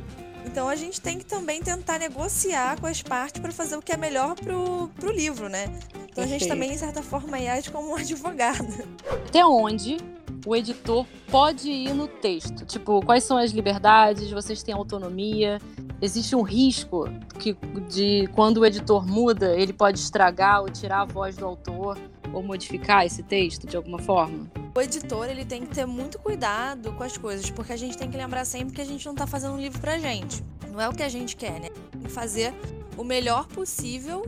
[0.46, 3.92] Então a gente tem que também tentar negociar com as partes para fazer o que
[3.92, 5.72] é melhor pro, pro livro, né?
[6.10, 8.66] Então a gente também, de certa forma, age como um advogado.
[9.26, 9.96] Até onde
[10.44, 12.66] o editor pode ir no texto?
[12.66, 14.30] Tipo, quais são as liberdades?
[14.30, 15.60] Vocês têm autonomia?
[16.00, 17.56] Existe um risco que
[17.88, 21.96] de quando o editor muda, ele pode estragar ou tirar a voz do autor
[22.32, 24.50] ou modificar esse texto de alguma forma?
[24.74, 28.10] O editor ele tem que ter muito cuidado com as coisas, porque a gente tem
[28.10, 30.42] que lembrar sempre que a gente não está fazendo um livro pra gente.
[30.70, 31.68] Não é o que a gente quer, né?
[31.90, 32.54] Tem que fazer
[32.96, 34.24] o melhor possível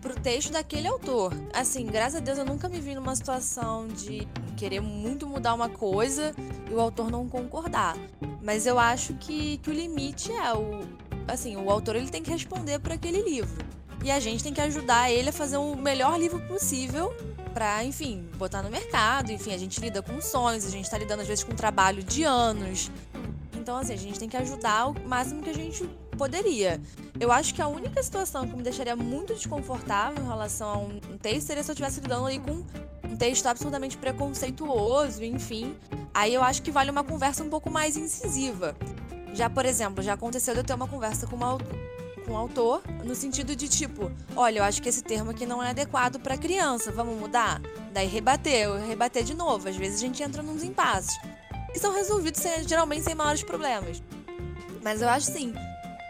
[0.00, 1.32] pro texto daquele autor.
[1.52, 5.68] Assim, graças a Deus eu nunca me vi numa situação de querer muito mudar uma
[5.68, 6.34] coisa
[6.70, 7.96] e o autor não concordar.
[8.42, 10.80] Mas eu acho que, que o limite é o.
[11.26, 13.64] Assim, o autor ele tem que responder por aquele livro.
[14.04, 17.16] E a gente tem que ajudar ele a fazer o melhor livro possível
[17.54, 19.32] para, enfim, botar no mercado.
[19.32, 22.22] Enfim, a gente lida com sonhos, a gente está lidando às vezes com trabalho de
[22.22, 22.90] anos.
[23.54, 25.88] Então, assim, a gente tem que ajudar o máximo que a gente
[26.18, 26.78] poderia.
[27.18, 31.16] Eu acho que a única situação que me deixaria muito desconfortável em relação a um
[31.16, 32.62] texto seria se eu estivesse lidando ali com
[33.10, 35.74] um texto absolutamente preconceituoso, enfim.
[36.12, 38.76] Aí eu acho que vale uma conversa um pouco mais incisiva.
[39.32, 41.56] Já, por exemplo, já aconteceu de eu ter uma conversa com uma
[42.24, 45.62] com o autor, no sentido de tipo, olha, eu acho que esse termo aqui não
[45.62, 47.60] é adequado para criança, vamos mudar?
[47.92, 49.68] Daí rebater, rebater de novo.
[49.68, 51.14] Às vezes a gente entra nos impasses.
[51.74, 54.02] E são resolvidos sem, geralmente sem maiores problemas.
[54.82, 55.52] Mas eu acho sim.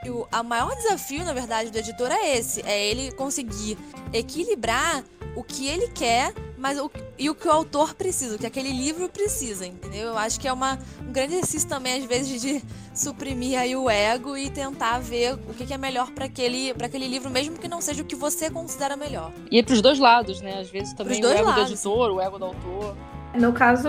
[0.07, 3.79] o a maior desafio, na verdade, do editor é esse: é ele conseguir
[4.12, 6.33] equilibrar o que ele quer
[6.64, 10.09] mas o, e o que o autor precisa, o que aquele livro precisa, entendeu?
[10.09, 12.62] Eu acho que é uma, um grande exercício também, às vezes, de
[12.94, 17.07] suprimir aí o ego e tentar ver o que, que é melhor para aquele, aquele
[17.07, 19.31] livro, mesmo que não seja o que você considera melhor.
[19.50, 20.59] E é pros dois lados, né?
[20.59, 21.66] Às vezes também o ego lados.
[21.66, 22.96] do editor, o ego do autor.
[23.35, 23.88] No caso,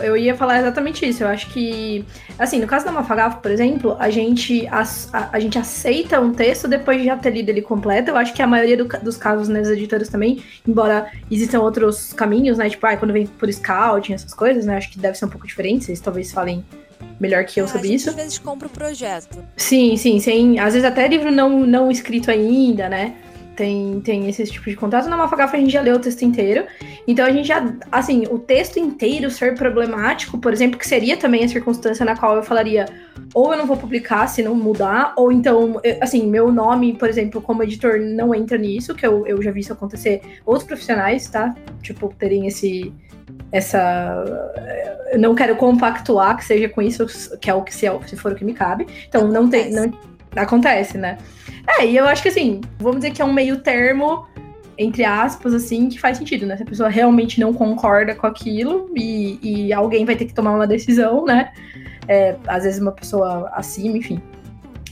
[0.00, 1.22] eu ia falar exatamente isso.
[1.22, 2.04] Eu acho que,
[2.38, 4.82] assim, no caso da Mafagafo, por exemplo, a gente, a,
[5.32, 8.10] a, gente aceita um texto depois de já ter lido ele completo.
[8.10, 12.58] Eu acho que a maioria do, dos casos nas editoras também, embora existam outros caminhos,
[12.58, 12.70] né?
[12.70, 14.76] Tipo, ah, quando vem por scouting, essas coisas, né?
[14.76, 15.84] Acho que deve ser um pouco diferente.
[15.84, 16.64] Vocês talvez falem
[17.20, 18.10] melhor que eu é, sobre isso.
[18.10, 19.38] Às vezes compra o projeto.
[19.56, 20.58] Sim, sim, sem.
[20.58, 23.14] Às vezes até livro não, não escrito ainda, né?
[23.58, 25.08] Tem, tem esse tipo de contrato.
[25.08, 26.64] Na Mafagafa a gente já leu o texto inteiro.
[27.08, 31.44] Então a gente já, assim, o texto inteiro ser problemático, por exemplo, que seria também
[31.44, 32.86] a circunstância na qual eu falaria
[33.34, 37.42] ou eu não vou publicar se não mudar, ou então, assim, meu nome, por exemplo,
[37.42, 41.54] como editor não entra nisso, que eu, eu já vi isso acontecer outros profissionais, tá?
[41.82, 42.92] Tipo, terem esse
[43.50, 44.24] essa
[45.10, 47.06] eu não quero compactuar que seja com isso,
[47.38, 48.86] que é o que se, é, se for o que me cabe.
[49.08, 49.92] Então não tem não
[50.36, 51.18] acontece, né?
[51.78, 54.26] É, e eu acho que assim, vamos dizer que é um meio termo
[54.78, 56.56] entre aspas, assim, que faz sentido, né?
[56.56, 60.52] Se a pessoa realmente não concorda com aquilo e, e alguém vai ter que tomar
[60.52, 61.52] uma decisão, né?
[62.06, 64.22] É, às vezes uma pessoa acima, enfim.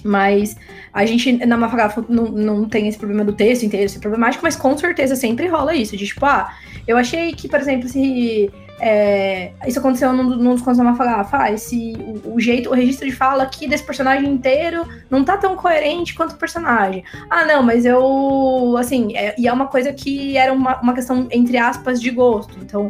[0.02, 0.56] Mas
[0.92, 4.56] a gente na Mafagafa não, não tem esse problema do texto inteiro ser problemático, mas
[4.56, 5.96] com certeza sempre rola isso.
[5.96, 6.52] De tipo, ah,
[6.86, 11.26] eu achei que, por exemplo, se é, isso aconteceu num, num dos contos da.
[11.32, 15.36] Ah, esse, o, o, jeito, o registro de fala aqui desse personagem inteiro não tá
[15.36, 17.02] tão coerente quanto o personagem.
[17.30, 18.76] Ah, não, mas eu.
[18.78, 22.58] Assim, é, e é uma coisa que era uma, uma questão, entre aspas, de gosto.
[22.60, 22.88] Então,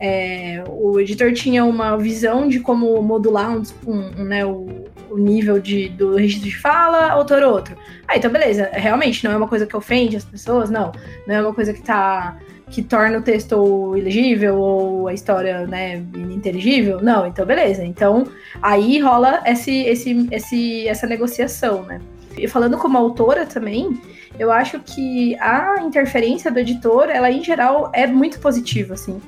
[0.00, 5.58] é, o editor tinha uma visão de como modular um, um, né, o, o, nível
[5.58, 7.76] de, do registro de fala, autor outro.
[8.06, 10.92] Ah, então beleza, realmente não é uma coisa que ofende as pessoas, não.
[11.26, 12.36] Não é uma coisa que tá
[12.70, 17.00] que torna o texto ilegível ou a história, né, ininteligível?
[17.00, 17.84] Não, então beleza.
[17.84, 18.26] Então
[18.60, 22.00] aí rola esse, esse, esse, essa negociação, né?
[22.36, 23.98] E falando como autora também,
[24.38, 29.20] eu acho que a interferência do editor, ela em geral é muito positiva, assim.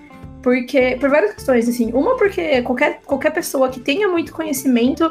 [0.42, 1.90] Porque, por várias questões, assim.
[1.92, 5.10] Uma, porque qualquer, qualquer pessoa que tenha muito conhecimento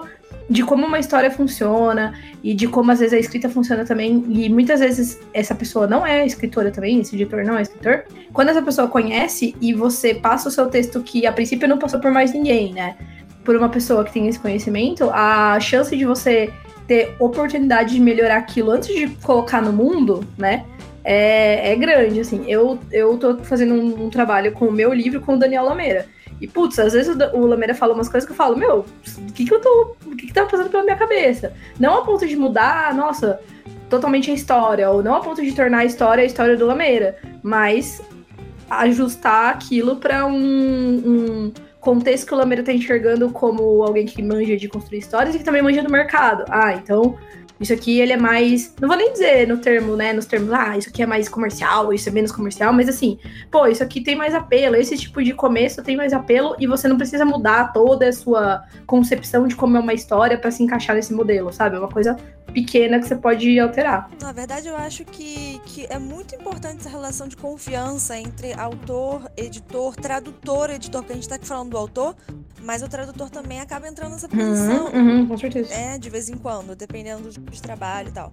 [0.50, 4.24] de como uma história funciona e de como às vezes a escrita funciona também.
[4.30, 8.06] E muitas vezes essa pessoa não é escritora também, esse editor não é escritor.
[8.32, 12.00] Quando essa pessoa conhece e você passa o seu texto que a princípio não passou
[12.00, 12.96] por mais ninguém, né?
[13.44, 16.52] Por uma pessoa que tem esse conhecimento, a chance de você
[16.88, 20.66] ter oportunidade de melhorar aquilo antes de colocar no mundo, né?
[21.04, 22.44] É, é grande, assim.
[22.48, 26.06] Eu, eu tô fazendo um, um trabalho com o meu livro com o Daniel Lameira.
[26.40, 28.86] E, putz, às vezes o, Lameira fala umas coisas que eu falo, meu,
[29.18, 29.96] o que que eu tô.
[30.06, 31.54] O que que tá passando pela minha cabeça?
[31.80, 33.40] Não a ponto de mudar, nossa,
[33.90, 37.18] totalmente a história, ou não a ponto de tornar a história a história do Lameira,
[37.42, 38.02] mas
[38.70, 44.58] ajustar aquilo para um, um, contexto que o Lameira tá enxergando como alguém que manja
[44.58, 46.44] de construir histórias e que também manja do mercado.
[46.50, 47.18] Ah, então
[47.60, 50.78] isso aqui ele é mais, não vou nem dizer no termo, né, nos termos, ah,
[50.78, 53.20] isso aqui é mais comercial, isso é menos comercial, mas assim,
[53.52, 56.88] pô, isso aqui tem mais apelo, esse tipo de começo tem mais apelo e você
[56.88, 60.96] não precisa mudar toda a sua concepção de como é uma história para se encaixar
[60.96, 61.76] nesse modelo, sabe?
[61.76, 62.18] É uma coisa
[62.54, 64.10] pequena que você pode alterar.
[64.22, 69.32] Na verdade, eu acho que, que é muito importante essa relação de confiança entre autor,
[69.36, 72.16] editor, tradutor, editor, que a gente tá aqui falando do autor,
[72.62, 74.88] mas o tradutor também acaba entrando nessa posição.
[74.88, 75.74] Uhum, uhum, com certeza.
[75.74, 78.32] É, de vez em quando, dependendo do tipo de trabalho e tal.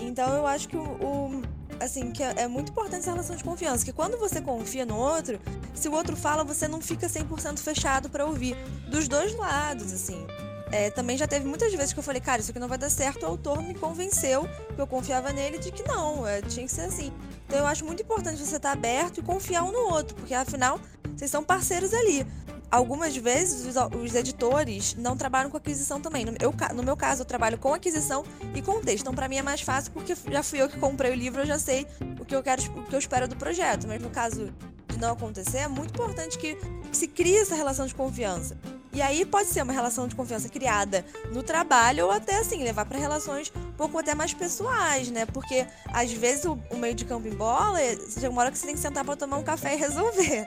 [0.00, 1.42] Então eu acho que o, o
[1.80, 4.96] assim, que é, é, muito importante essa relação de confiança, que quando você confia no
[4.96, 5.38] outro,
[5.74, 8.56] se o outro fala, você não fica 100% fechado para ouvir.
[8.88, 10.26] Dos dois lados, assim.
[10.74, 12.90] É, também já teve muitas vezes que eu falei, cara, isso aqui não vai dar
[12.90, 16.72] certo, o autor me convenceu, que eu confiava nele, de que não, é, tinha que
[16.72, 17.12] ser assim.
[17.46, 20.80] Então eu acho muito importante você estar aberto e confiar um no outro, porque afinal,
[21.14, 22.26] vocês são parceiros ali
[22.72, 26.24] algumas vezes os, os, editores não trabalham com aquisição também.
[26.24, 29.02] No, eu, no meu caso, eu trabalho com aquisição e com texto.
[29.02, 31.46] Então, para mim é mais fácil porque já fui eu que comprei o livro, eu
[31.46, 31.86] já sei
[32.18, 33.86] o que eu quero, o que eu espero do projeto.
[33.86, 34.52] Mas no caso
[34.88, 36.56] de não acontecer, é muito importante que,
[36.90, 38.58] que se crie essa relação de confiança.
[38.94, 42.84] E aí pode ser uma relação de confiança criada no trabalho ou até assim, levar
[42.84, 45.26] para relações um pouco até mais pessoais, né?
[45.26, 47.78] Porque às vezes o, o meio de campo em bola,
[48.08, 50.46] chega uma hora que você tem que sentar para tomar um café e resolver.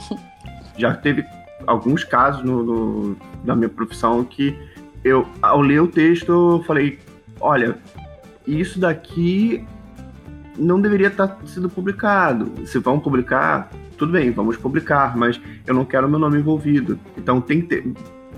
[0.78, 1.24] Já teve
[1.66, 4.58] alguns casos no, no, na minha profissão que
[5.04, 6.98] eu, ao ler o texto, eu falei:
[7.40, 7.78] olha,
[8.46, 9.64] isso daqui
[10.56, 12.66] não deveria estar tá sendo publicado.
[12.66, 16.98] Se vão publicar, tudo bem, vamos publicar, mas eu não quero meu nome envolvido.
[17.16, 17.82] Então tem que ter,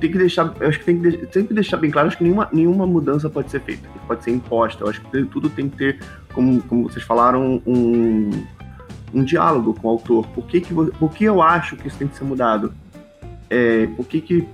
[0.00, 2.48] tem que deixar, eu acho que tem que sempre deixar bem claro, acho que nenhuma,
[2.52, 4.84] nenhuma mudança pode ser feita, pode ser imposta.
[4.84, 6.00] Eu acho que tudo tem que ter,
[6.32, 8.30] como, como vocês falaram, um,
[9.12, 10.26] um diálogo com o autor.
[10.28, 12.72] Por que, que, por que eu acho que isso tem que ser mudado?
[13.50, 14.48] é, o que que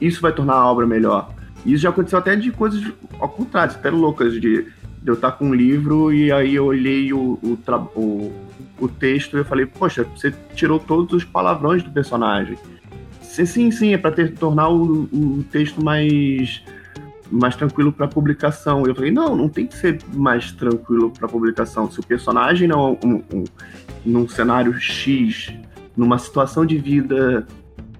[0.00, 1.30] isso vai tornar a obra melhor.
[1.66, 2.82] Isso já aconteceu até de coisas
[3.18, 4.66] ao contrário, até loucas, de,
[5.08, 7.58] de eu estar com um livro e aí eu olhei o, o,
[7.96, 8.32] o,
[8.78, 12.58] o texto e eu falei, poxa, você tirou todos os palavrões do personagem.
[13.22, 16.62] Sim, sim, é para tornar o, o texto mais
[17.30, 18.86] mais tranquilo para publicação.
[18.86, 21.90] Eu falei, não, não tem que ser mais tranquilo para publicação.
[21.90, 23.44] Se o personagem não um, um,
[24.04, 25.52] num cenário X,
[25.96, 27.46] numa situação de vida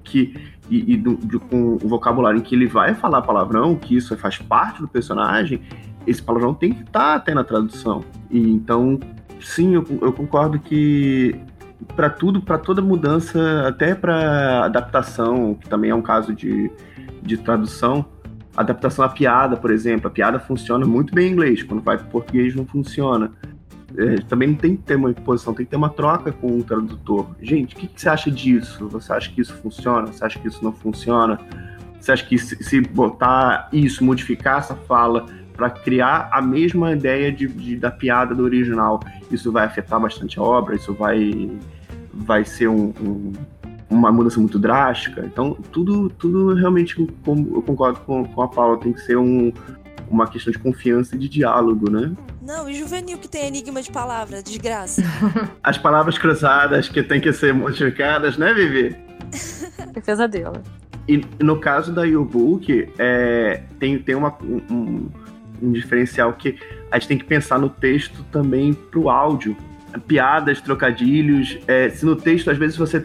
[0.02, 0.34] que
[0.70, 4.16] e, e do, de, com o vocabulário em que ele vai falar palavrão, que isso
[4.16, 5.60] faz parte do personagem,
[6.06, 8.04] esse palavrão tem que estar tá até na tradução.
[8.30, 8.98] E então,
[9.40, 11.38] sim, eu, eu concordo que
[11.94, 16.70] para tudo, para toda mudança, até para adaptação, que também é um caso de,
[17.22, 18.04] de tradução,
[18.56, 22.06] adaptação à piada, por exemplo, a piada funciona muito bem em inglês, quando vai para
[22.06, 23.32] português não funciona
[23.96, 26.62] é, também não tem que ter uma imposição, tem que ter uma troca com o
[26.62, 27.30] tradutor.
[27.40, 28.88] Gente, o que, que, você acha disso?
[28.88, 30.06] Você acha que isso funciona?
[30.08, 31.40] Você acha que isso não funciona?
[31.98, 35.26] Você acha que se, se botar isso, modificar essa fala,
[35.58, 39.00] para criar a mesma ideia de, de, da piada do original.
[39.28, 41.50] Isso vai afetar bastante a obra, isso vai,
[42.14, 43.32] vai ser um, um,
[43.90, 45.26] uma mudança muito drástica.
[45.26, 49.52] Então, tudo, tudo realmente, eu concordo com, com a Paula, tem que ser um,
[50.08, 52.12] uma questão de confiança e de diálogo, né?
[52.40, 55.02] Não, e juvenil que tem enigma de palavra, desgraça.
[55.60, 58.96] As palavras cruzadas que tem que ser modificadas, né, Vivi?
[59.92, 60.62] Defesa dela.
[61.08, 64.36] E no caso da Yearbook, é, tem, tem uma,
[64.70, 65.08] um,
[65.62, 66.56] um, diferencial que
[66.90, 69.56] a gente tem que pensar no texto também pro áudio.
[70.06, 71.58] Piadas, trocadilhos.
[71.66, 73.04] É, se no texto, às vezes, você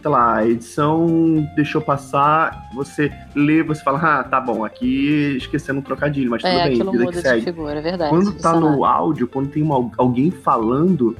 [0.00, 5.80] sei lá, a edição deixou passar, você lê, você fala, ah, tá bom, aqui esquecendo
[5.80, 7.40] um trocadilho, mas tudo é, bem, aquilo vida muda que segue.
[7.40, 8.10] de figura, é verdade.
[8.10, 11.16] Quando tá no áudio, quando tem uma, alguém falando,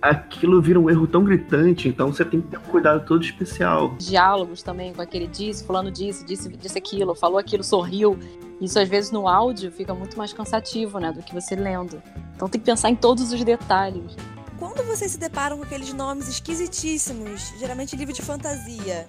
[0.00, 3.94] aquilo vira um erro tão gritante, então você tem que ter um cuidado todo especial.
[3.98, 8.18] Diálogos também com aquele disse, fulano disse, disse, disse aquilo, falou aquilo, sorriu.
[8.60, 12.02] Isso às vezes no áudio fica muito mais cansativo, né, do que você lendo.
[12.34, 14.16] Então tem que pensar em todos os detalhes.
[14.58, 19.06] Quando vocês se deparam com aqueles nomes esquisitíssimos, geralmente livro de fantasia,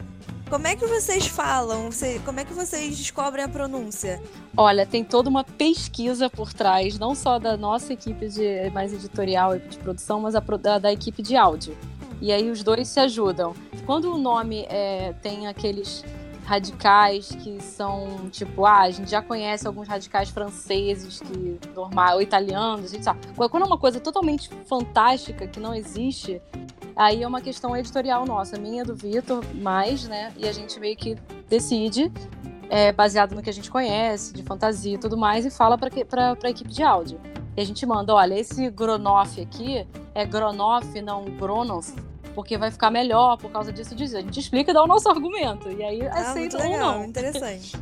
[0.50, 1.90] como é que vocês falam?
[2.26, 4.22] Como é que vocês descobrem a pronúncia?
[4.58, 9.56] Olha, tem toda uma pesquisa por trás, não só da nossa equipe de mais editorial
[9.56, 11.78] e de produção, mas a, da, da equipe de áudio.
[12.20, 13.54] E aí os dois se ajudam.
[13.86, 16.04] Quando o nome é, tem aqueles
[16.50, 22.22] radicais que são tipo, ah, a gente já conhece alguns radicais franceses que normal, ou
[22.24, 23.20] italianos, a gente sabe.
[23.36, 26.42] Quando é uma coisa totalmente fantástica que não existe,
[26.96, 30.34] aí é uma questão editorial nossa, minha do Vitor, mais, né?
[30.36, 31.16] E a gente meio que
[31.48, 32.12] decide
[32.68, 35.88] é, baseado no que a gente conhece, de fantasia e tudo mais, e fala para
[35.88, 37.22] a equipe de áudio.
[37.56, 39.86] E a gente manda, olha, esse Gronoff aqui
[40.16, 41.94] é Gronoff, não Gronoff,
[42.34, 44.18] porque vai ficar melhor por causa disso disso.
[44.18, 45.70] A gente explica e dá o nosso argumento.
[45.72, 47.06] E aí ah, aceita ou não.
[47.06, 47.78] Interessante.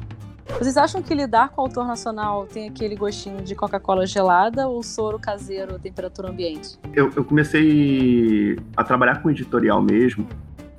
[0.59, 4.81] Vocês acham que lidar com o autor nacional tem aquele gostinho de Coca-Cola gelada ou
[4.81, 6.79] soro caseiro, temperatura ambiente?
[6.93, 10.27] Eu, eu comecei a trabalhar com editorial mesmo.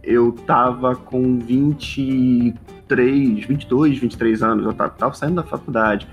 [0.02, 4.64] Eu tava com 23, 22, 23 anos.
[4.64, 6.08] Eu tava, tava saindo da faculdade.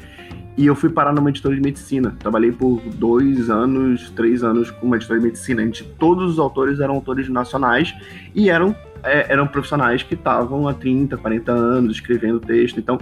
[0.58, 2.16] E eu fui parar numa editora de medicina.
[2.18, 5.62] Trabalhei por dois anos, três anos com uma editora de medicina.
[5.62, 7.94] A gente, todos os autores eram autores nacionais
[8.34, 12.80] e eram, é, eram profissionais que estavam há 30, 40 anos escrevendo texto.
[12.80, 12.98] Então,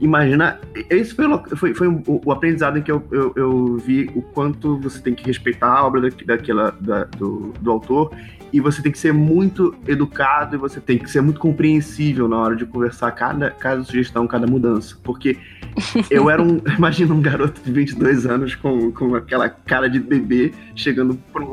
[0.00, 0.60] imagina.
[0.88, 4.78] Esse foi, foi, foi o, o, aprendizado em que eu, eu, eu, vi o quanto
[4.78, 8.12] você tem que respeitar a obra da, daquela, da, do, do autor
[8.52, 12.36] e você tem que ser muito educado e você tem que ser muito compreensível na
[12.36, 14.96] hora de conversar cada, cada sugestão, cada mudança.
[15.02, 15.38] Porque
[16.10, 16.60] eu era um.
[16.76, 21.44] Imagina um garoto de 22 anos com, com aquela cara de bebê chegando para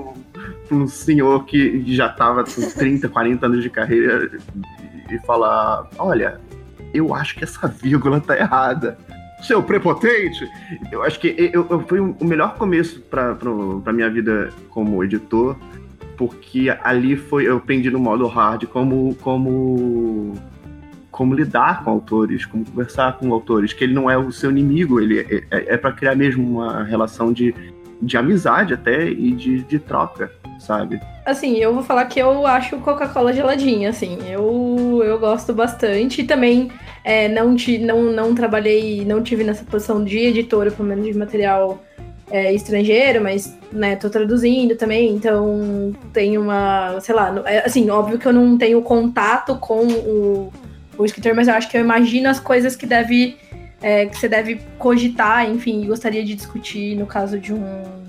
[0.72, 4.30] um, senhor que já estava com 30, 40 anos de carreira
[5.10, 6.40] e falar: Olha,
[6.94, 8.98] eu acho que essa vírgula tá errada
[9.42, 10.46] seu prepotente.
[10.92, 15.56] Eu acho que eu, eu, foi o melhor começo para minha vida como editor
[16.20, 20.34] porque ali foi eu aprendi no modo hard como como
[21.10, 25.00] como lidar com autores, como conversar com autores, que ele não é o seu inimigo,
[25.00, 27.54] ele é, é, é para criar mesmo uma relação de,
[28.02, 31.02] de amizade até e de, de troca, sabe?
[31.26, 36.24] Assim, eu vou falar que eu acho Coca-Cola geladinha, assim, eu, eu gosto bastante e
[36.26, 36.72] também
[37.04, 41.18] é, não, te, não, não trabalhei, não tive nessa posição de editora, pelo menos de
[41.18, 41.84] material
[42.30, 48.20] é, estrangeiro, mas, né, tô traduzindo também, então tem uma, sei lá, é, assim, óbvio
[48.20, 50.54] que eu não tenho contato com o,
[50.98, 53.38] o escritor, mas eu acho que eu imagino as coisas que deve,
[53.82, 58.00] é, que você deve cogitar, enfim, gostaria de discutir no caso de um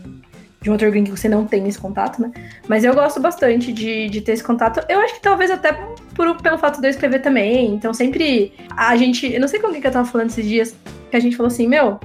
[0.60, 2.30] de um outro green que você não tem esse contato, né?
[2.68, 4.84] Mas eu gosto bastante de, de ter esse contato.
[4.90, 5.72] Eu acho que talvez até
[6.14, 7.74] por, pelo fato de eu escrever também.
[7.74, 9.32] Então sempre a gente.
[9.32, 10.76] Eu não sei com quem que eu tava falando esses dias,
[11.10, 11.98] que a gente falou assim, meu,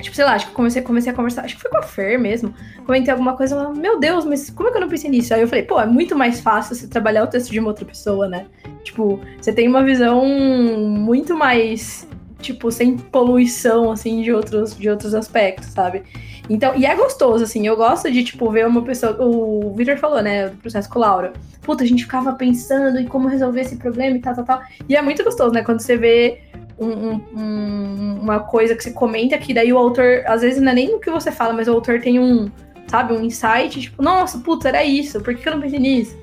[0.00, 2.18] Tipo, sei lá, acho que comecei, comecei a conversar, acho que foi com a Fer
[2.18, 2.54] mesmo.
[2.84, 5.34] Comentei alguma coisa, ela, meu Deus, mas como é que eu não pensei nisso?
[5.34, 7.84] Aí eu falei, pô, é muito mais fácil você trabalhar o texto de uma outra
[7.84, 8.46] pessoa, né?
[8.82, 12.06] Tipo, você tem uma visão muito mais,
[12.40, 16.02] tipo, sem poluição, assim, de outros, de outros aspectos, sabe?
[16.48, 19.16] Então, e é gostoso, assim, eu gosto de, tipo, ver uma pessoa.
[19.22, 21.32] O Victor falou, né, do processo com Laura.
[21.62, 24.62] Puta, a gente ficava pensando em como resolver esse problema e tal, tal, tal.
[24.88, 26.40] E é muito gostoso, né, quando você vê
[26.80, 30.74] um, um, uma coisa que você comenta que daí o autor, às vezes não é
[30.74, 32.50] nem o que você fala, mas o autor tem um,
[32.88, 36.18] sabe, um insight, tipo, nossa, putz, era isso, por que eu não pensei nisso?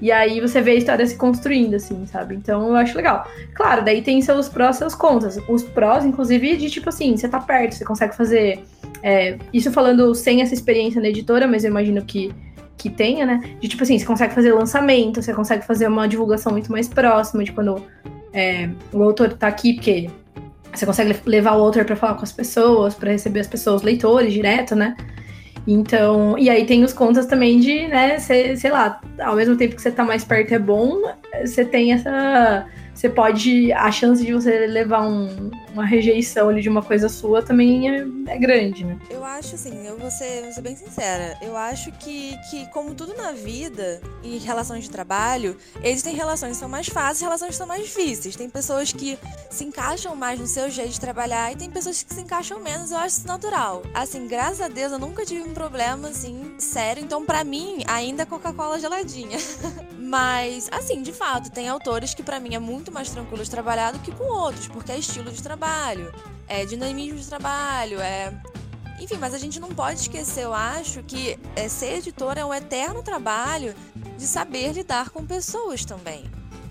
[0.00, 2.34] E aí você vê a história se construindo, assim, sabe?
[2.34, 3.26] Então eu acho legal.
[3.54, 5.38] Claro, daí tem seus prós e seus contras.
[5.48, 8.62] Os prós, inclusive, de tipo assim, você tá perto, você consegue fazer.
[9.02, 12.30] É, isso falando sem essa experiência na editora, mas eu imagino que,
[12.76, 13.40] que tenha, né?
[13.58, 17.42] De tipo assim, você consegue fazer lançamento, você consegue fazer uma divulgação muito mais próxima
[17.42, 17.82] de quando
[18.36, 20.10] é, o autor tá aqui, porque
[20.72, 24.30] você consegue levar o autor para falar com as pessoas, para receber as pessoas, leitores
[24.30, 24.94] direto, né?
[25.66, 29.80] Então, e aí tem os contas também de, né, sei lá, ao mesmo tempo que
[29.82, 31.02] você tá mais perto é bom,
[31.40, 32.66] você tem essa
[32.96, 33.72] você pode.
[33.72, 38.06] A chance de você levar um, uma rejeição ali de uma coisa sua também é,
[38.26, 38.98] é, grande, né?
[39.10, 41.36] Eu acho assim, eu vou ser, vou ser bem sincera.
[41.42, 46.56] Eu acho que, que, como tudo na vida e relações de trabalho, existem relações que
[46.56, 48.34] são mais fáceis e relações que são mais difíceis.
[48.34, 49.18] Tem pessoas que
[49.50, 52.90] se encaixam mais no seu jeito de trabalhar e tem pessoas que se encaixam menos.
[52.90, 53.82] Eu acho isso natural.
[53.92, 57.04] Assim, graças a Deus, eu nunca tive um problema assim, sério.
[57.04, 59.36] Então, para mim, ainda é Coca-Cola geladinha.
[60.06, 63.90] Mas, assim, de fato, tem autores que para mim é muito mais tranquilo de trabalhar
[63.90, 66.14] do que com outros, porque é estilo de trabalho,
[66.46, 68.32] é dinamismo de trabalho, é.
[69.00, 72.54] Enfim, mas a gente não pode esquecer, eu acho, que é, ser editor é um
[72.54, 73.74] eterno trabalho
[74.16, 76.24] de saber lidar com pessoas também.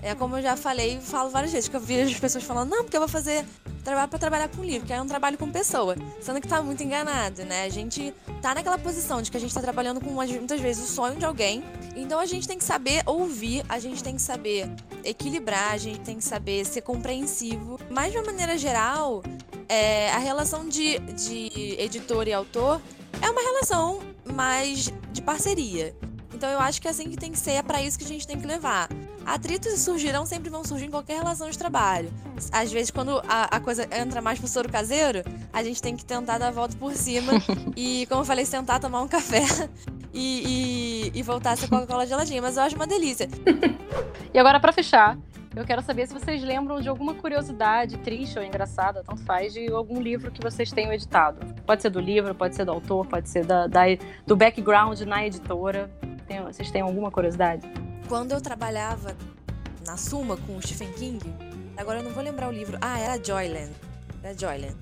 [0.06, 2.70] É como eu já falei e falo várias vezes, que eu vi as pessoas falando,
[2.70, 3.44] não, porque eu vou fazer
[3.84, 5.96] trabalho para trabalhar com livro, que é um trabalho com pessoa.
[6.22, 7.64] Sendo que tá muito enganado, né?
[7.64, 10.94] A gente tá naquela posição de que a gente tá trabalhando com muitas vezes o
[10.94, 11.64] sonho de alguém.
[11.96, 14.70] Então a gente tem que saber ouvir, a gente tem que saber
[15.04, 17.80] equilibrar, a gente tem que saber ser compreensivo.
[17.90, 19.24] Mas de uma maneira geral,
[19.68, 22.80] é, a relação de, de editor e autor
[23.24, 25.96] é uma relação mais de parceria.
[26.36, 28.08] Então eu acho que é assim que tem que ser, é para isso que a
[28.08, 28.90] gente tem que levar.
[29.26, 32.12] Atritos surgirão, sempre vão surgir em qualquer relação de trabalho.
[32.52, 35.24] Às vezes, quando a, a coisa entra mais pro soro caseiro,
[35.54, 37.32] a gente tem que tentar dar a volta por cima
[37.76, 39.44] e, como eu falei, sentar, tomar um café
[40.14, 42.42] e, e, e voltar a ser Coca-Cola geladinha.
[42.42, 43.30] Mas eu acho uma delícia.
[44.34, 45.18] E agora, para fechar,
[45.56, 49.72] eu quero saber se vocês lembram de alguma curiosidade triste ou engraçada, tanto faz, de
[49.72, 51.54] algum livro que vocês tenham editado.
[51.66, 53.84] Pode ser do livro, pode ser do autor, pode ser da, da
[54.26, 55.90] do background na editora.
[56.28, 57.66] Tem, vocês têm alguma curiosidade?
[58.10, 59.16] Quando eu trabalhava
[59.86, 61.34] na Suma com o Stephen King,
[61.78, 62.78] agora eu não vou lembrar o livro.
[62.82, 63.72] Ah, era Joyland.
[64.22, 64.76] Era Joyland.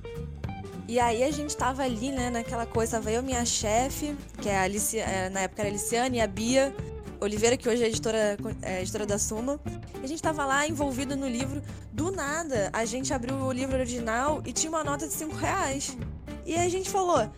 [0.87, 4.63] E aí a gente tava ali, né, naquela coisa, eu, minha chefe, que é a
[4.63, 4.99] Alici...
[4.99, 6.75] É, na época era a Aliciane, e a Bia
[7.23, 9.59] Oliveira, que hoje é editora, é editora da Suma.
[10.01, 11.61] E a gente tava lá envolvido no livro.
[11.91, 15.97] Do nada, a gente abriu o livro original e tinha uma nota de 5 reais.
[16.45, 17.29] E a gente falou,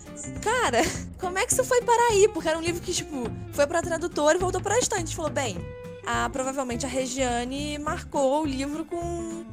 [0.41, 0.79] cara,
[1.19, 2.27] como é que isso foi parar aí?
[2.27, 5.03] Porque era um livro que, tipo, foi pra tradutor e voltou pra estante.
[5.03, 5.57] A gente falou, bem,
[6.05, 9.45] a, provavelmente a Regiane marcou o livro com,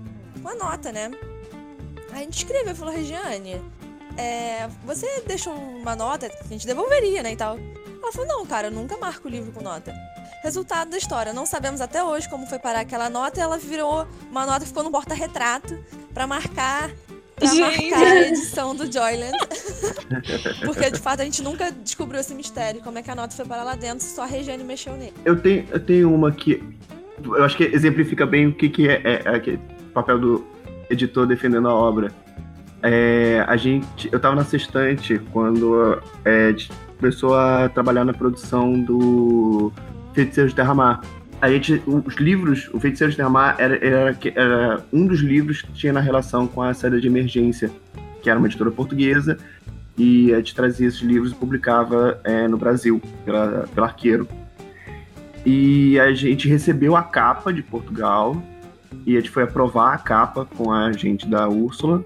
[0.43, 1.11] com a nota, né?
[2.13, 3.61] A gente escreveu, falou, Regiane,
[4.17, 7.59] é, você deixou uma nota, a gente devolveria, né, e tal.
[8.03, 9.95] Ela falou, não, cara, eu nunca marco o livro com nota.
[10.43, 14.07] Resultado da história, não sabemos até hoje como foi parar aquela nota, e ela virou
[14.31, 15.79] uma nota que ficou no porta-retrato
[16.13, 16.91] para marcar
[17.37, 17.91] pra Gente.
[17.91, 19.37] marcar a edição do Joyland.
[20.65, 22.81] Porque, de fato, a gente nunca descobriu esse mistério.
[22.81, 25.15] Como é que a nota foi para lá dentro, só a Regiane mexeu nele.
[25.25, 26.63] Eu tenho, eu tenho uma que.
[27.25, 30.47] Eu acho que exemplifica bem o que, que é, é, é, é o papel do
[30.91, 32.13] editor defendendo a obra.
[32.83, 36.53] É, a gente, eu estava na sextante quando é,
[36.99, 39.73] começou a trabalhar na produção do
[40.15, 41.01] Feiticeiro de Terra-Mar
[41.43, 45.73] a gente, os livros, o Feiticeiro de Termar era, era, era, um dos livros que
[45.73, 47.69] tinha na relação com a saída de emergência,
[48.23, 49.37] que era uma editora portuguesa,
[49.99, 54.29] e a gente trazia esses livros e publicava é, no Brasil, pela, pela Arqueiro.
[55.45, 58.41] E a gente recebeu a capa de Portugal,
[59.05, 62.05] e a gente foi aprovar a capa com a gente da Úrsula.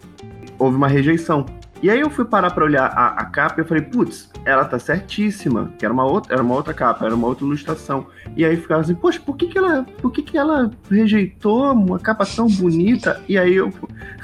[0.59, 1.45] Houve uma rejeição.
[1.87, 4.65] E aí eu fui parar para olhar a, a, capa e eu falei, putz, ela
[4.65, 8.09] tá certíssima, que era uma outra, era uma outra capa, era uma outra ilustração.
[8.37, 12.01] E aí ficava assim, poxa, por que que ela, por que que ela rejeitou uma
[12.01, 13.23] capa tão bonita?
[13.29, 13.73] E aí eu,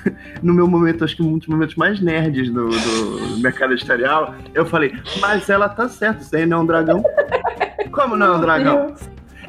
[0.43, 4.67] no meu momento, acho que um dos momentos mais nerds do, do mercado editorial, eu
[4.67, 7.01] falei, mas ela tá certa, isso aí não é um dragão.
[7.93, 8.97] Como não é um dragão?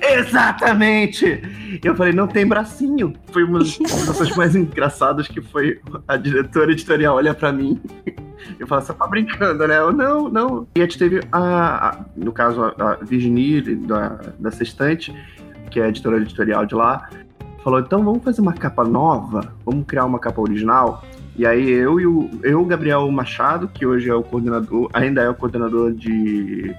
[0.03, 1.41] Exatamente!
[1.83, 3.13] Eu falei, não tem bracinho.
[3.31, 3.77] Foi uma das
[4.17, 7.81] coisas mais engraçadas que foi a diretora editorial olha para mim.
[8.59, 9.77] Eu falo, você tá brincando, né?
[9.77, 10.67] Eu, não, não.
[10.75, 15.15] E a gente teve, a, a no caso, a, a Virginie, da, da Sextante,
[15.71, 17.09] que é a editora editorial de lá,
[17.63, 19.53] falou, então vamos fazer uma capa nova?
[19.65, 21.05] Vamos criar uma capa original?
[21.37, 25.29] E aí eu e o eu, Gabriel Machado, que hoje é o coordenador, ainda é
[25.29, 26.75] o coordenador de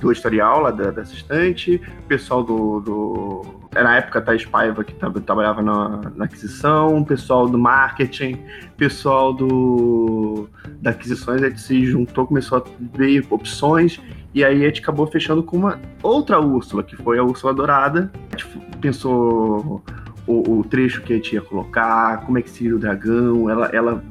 [0.00, 3.60] do editorial lá da, assistente, o pessoal do, do.
[3.72, 8.38] Na época, Thais Paiva, que trabalhava na, na aquisição, pessoal do marketing,
[8.76, 10.48] pessoal do
[10.80, 12.64] da aquisições, a gente se juntou, começou a
[12.96, 14.00] ver opções,
[14.34, 18.10] e aí a gente acabou fechando com uma outra Úrsula, que foi a Úrsula Dourada.
[18.32, 19.82] A gente pensou
[20.26, 23.66] o, o trecho que a gente ia colocar, como é que seria o dragão, ela,
[23.72, 24.02] ela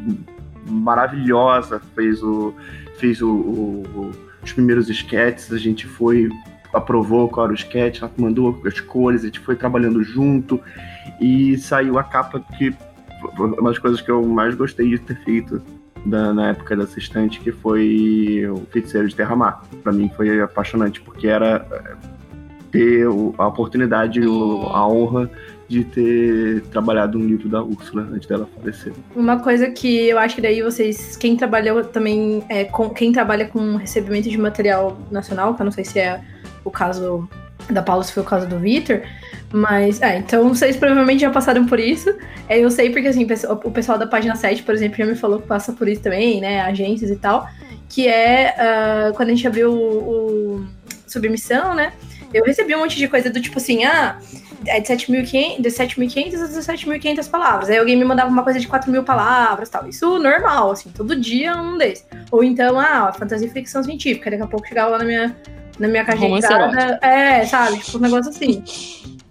[0.68, 2.54] maravilhosa, fez o.
[2.98, 6.30] fez o, o os primeiros sketches, a gente foi,
[6.74, 10.62] aprovou qual era o sketch, ela mandou as cores, a gente foi trabalhando junto
[11.20, 12.74] e saiu a capa que
[13.38, 15.62] uma das coisas que eu mais gostei de ter feito
[16.06, 19.64] da, na época da assistente, que foi o Feiticeiro de Terra-Mar.
[19.84, 21.96] Pra mim foi apaixonante, porque era é,
[22.72, 25.30] ter a oportunidade, a honra
[25.70, 28.92] de ter trabalhado um livro da Úrsula antes dela falecer.
[29.16, 33.46] Uma coisa que eu acho que daí vocês, quem trabalhou também, é, com, quem trabalha
[33.46, 36.20] com recebimento de material nacional, que eu não sei se é
[36.66, 37.30] o caso
[37.70, 39.04] da Paula, se foi o caso do Victor,
[39.54, 42.16] mas, é, então vocês provavelmente já passaram por isso.
[42.48, 43.28] É, eu sei porque, assim,
[43.64, 46.42] o pessoal da página 7, por exemplo, já me falou que passa por isso também,
[46.42, 47.48] né, agências e tal,
[47.88, 50.68] que é uh, quando a gente abriu o, o
[51.06, 51.94] submissão, né,
[52.34, 54.20] eu recebi um monte de coisa do tipo assim, ah,
[54.66, 57.70] é de 7.500 de 7.500 a 17.500 palavras.
[57.70, 59.88] Aí alguém me mandava uma coisa de 4.000 palavras tal.
[59.88, 62.05] Isso normal, assim, todo dia um desses.
[62.32, 64.30] Ou então, ah, fantasia e ficção científica.
[64.30, 65.36] Daqui a pouco chegava lá na minha,
[65.80, 66.99] na minha caixa de entrada.
[67.01, 67.80] É, sabe?
[67.80, 68.64] Tipo, um negócio assim.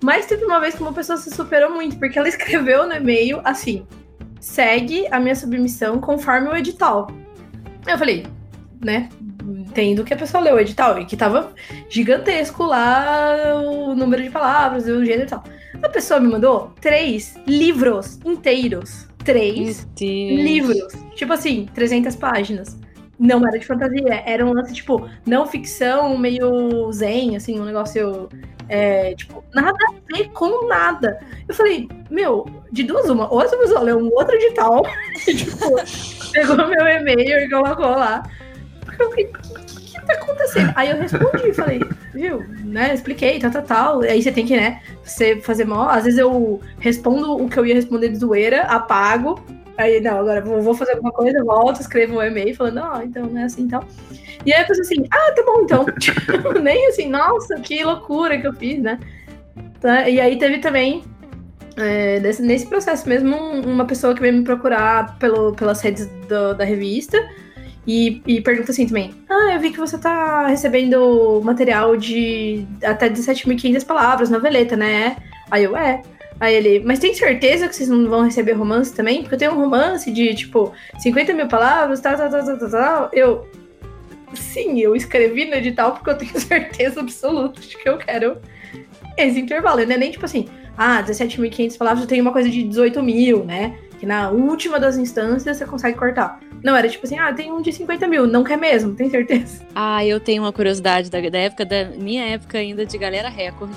[0.02, 3.40] Mas teve uma vez que uma pessoa se superou muito, porque ela escreveu no e-mail
[3.44, 3.86] assim:
[4.40, 7.10] segue a minha submissão conforme o edital.
[7.86, 8.26] Eu falei,
[8.84, 9.08] né?
[9.68, 11.52] Entendo que a pessoa leu o edital e que tava
[11.90, 15.44] gigantesco lá o número de palavras, o gênero e tal.
[15.82, 19.06] A pessoa me mandou três livros inteiros.
[19.24, 20.92] Três livros.
[21.14, 22.78] Tipo assim, 300 páginas.
[23.18, 28.28] Não era de fantasia, era um lance, tipo, não ficção, meio zen, assim, um negócio,
[28.68, 31.18] é, tipo, nada a ver com nada.
[31.48, 34.82] Eu falei, meu, de duas uma, ou essa pessoa leu um outro edital,
[35.26, 35.74] tipo,
[36.32, 38.22] pegou meu e-mail e colocou lá.
[38.98, 39.30] Eu fiquei,
[40.06, 40.72] tá acontecendo?
[40.74, 41.80] Aí eu respondi, falei,
[42.14, 42.94] viu, né?
[42.94, 44.00] Expliquei, tal, tal, tal.
[44.00, 45.88] Aí você tem que, né, você fazer mal.
[45.88, 49.40] Às vezes eu respondo o que eu ia responder de zoeira, apago.
[49.76, 53.26] Aí, não, agora vou fazer alguma coisa, volto, escrevo um e-mail falando, ó, oh, então
[53.26, 53.80] não é assim então.
[54.44, 55.86] E aí eu penso assim, ah, tá bom então.
[56.60, 58.98] Nem assim, nossa, que loucura que eu fiz, né?
[59.80, 60.08] Tá?
[60.08, 61.04] E aí teve também
[61.76, 66.54] é, nesse, nesse processo mesmo, uma pessoa que veio me procurar pelo, pelas redes do,
[66.54, 67.16] da revista
[67.88, 73.08] e, e, pergunta assim também: Ah, eu vi que você tá recebendo material de até
[73.08, 75.16] 17.500 palavras, noveleta, né?
[75.50, 76.02] Aí eu, é.
[76.38, 79.22] Aí ele, mas tem certeza que vocês não vão receber romance também?
[79.22, 82.70] Porque eu tenho um romance de, tipo, 50 mil palavras, tal, tal, tal, tal, tal,
[82.70, 83.10] tal.
[83.10, 83.48] Eu,
[84.34, 88.36] sim, eu escrevi no edital porque eu tenho certeza absoluta de que eu quero
[89.16, 89.82] esse intervalo.
[89.86, 93.44] Não é nem tipo assim, ah, 17.500 palavras, eu tenho uma coisa de 18 mil,
[93.44, 93.78] né?
[93.98, 96.38] Que na última das instâncias você consegue cortar.
[96.62, 99.64] Não, era tipo assim, ah, tem um de 50 mil, não quer mesmo, tem certeza?
[99.74, 103.76] Ah, eu tenho uma curiosidade da, da época, da minha época ainda de Galera Record,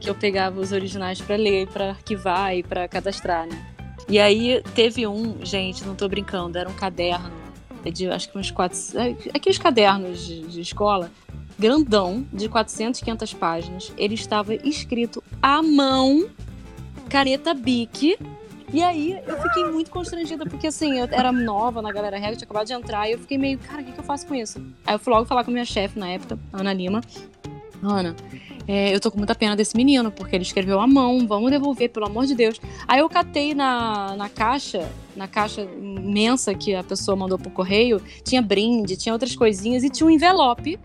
[0.00, 3.66] que eu pegava os originais para ler, para arquivar e para cadastrar, né?
[4.08, 7.30] E aí teve um, gente, não tô brincando, era um caderno,
[7.92, 8.78] de acho que uns quatro.
[9.34, 11.10] Aqueles cadernos de, de escola,
[11.58, 13.92] grandão, de 400, 500 páginas.
[13.96, 16.28] Ele estava escrito à mão,
[17.08, 18.18] caneta Bic,
[18.72, 22.44] e aí eu fiquei muito constrangida, porque assim, eu era nova na Galera Regra, tinha
[22.44, 24.62] acabado de entrar, e eu fiquei meio, cara, o que, que eu faço com isso?
[24.86, 27.00] Aí eu fui logo falar com a minha chefe na época, Ana Lima.
[27.82, 28.14] Ana,
[28.66, 31.90] é, eu tô com muita pena desse menino, porque ele escreveu à mão, vamos devolver,
[31.90, 32.60] pelo amor de Deus.
[32.86, 38.00] Aí eu catei na, na caixa, na caixa imensa que a pessoa mandou pro correio,
[38.24, 40.78] tinha brinde, tinha outras coisinhas, e tinha um envelope.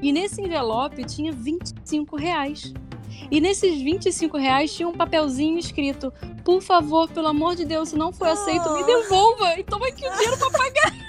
[0.00, 2.72] E nesse envelope tinha 25 reais.
[3.30, 6.12] E nesses 25 reais tinha um papelzinho escrito:
[6.44, 8.74] Por favor, pelo amor de Deus, se não foi aceito, oh.
[8.74, 9.58] me devolva.
[9.58, 10.94] E toma aqui o dinheiro pra pagar.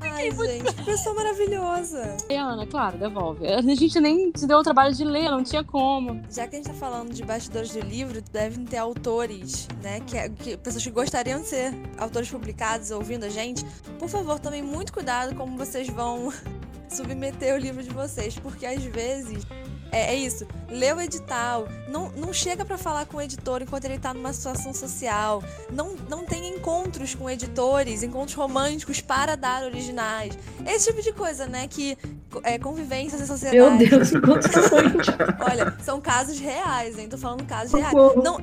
[0.00, 2.16] Ai, gente, que pessoa maravilhosa.
[2.30, 3.46] E Ana, claro, devolve.
[3.46, 6.22] A gente nem se deu o trabalho de ler, não tinha como.
[6.30, 10.00] Já que a gente tá falando de bastidores do livro, devem ter autores, né?
[10.00, 13.64] Que, é, que pessoas que gostariam de ser autores publicados ouvindo a gente.
[13.98, 16.32] Por favor, tomem muito cuidado como vocês vão
[16.88, 19.44] submeter o livro de vocês, porque às vezes
[19.96, 20.46] é, é, isso.
[20.68, 21.68] Lê o edital.
[21.88, 25.42] Não, não chega para falar com o editor enquanto ele tá numa situação social.
[25.72, 30.36] Não, não tem encontros com editores, encontros românticos para dar originais.
[30.66, 31.66] Esse tipo de coisa, né?
[31.68, 31.96] Que
[32.42, 33.56] é convivência em sociedade.
[33.56, 34.12] Meu Deus,
[35.40, 37.08] Olha, são casos reais, hein?
[37.08, 37.94] Tô falando casos reais.
[37.94, 38.38] Não,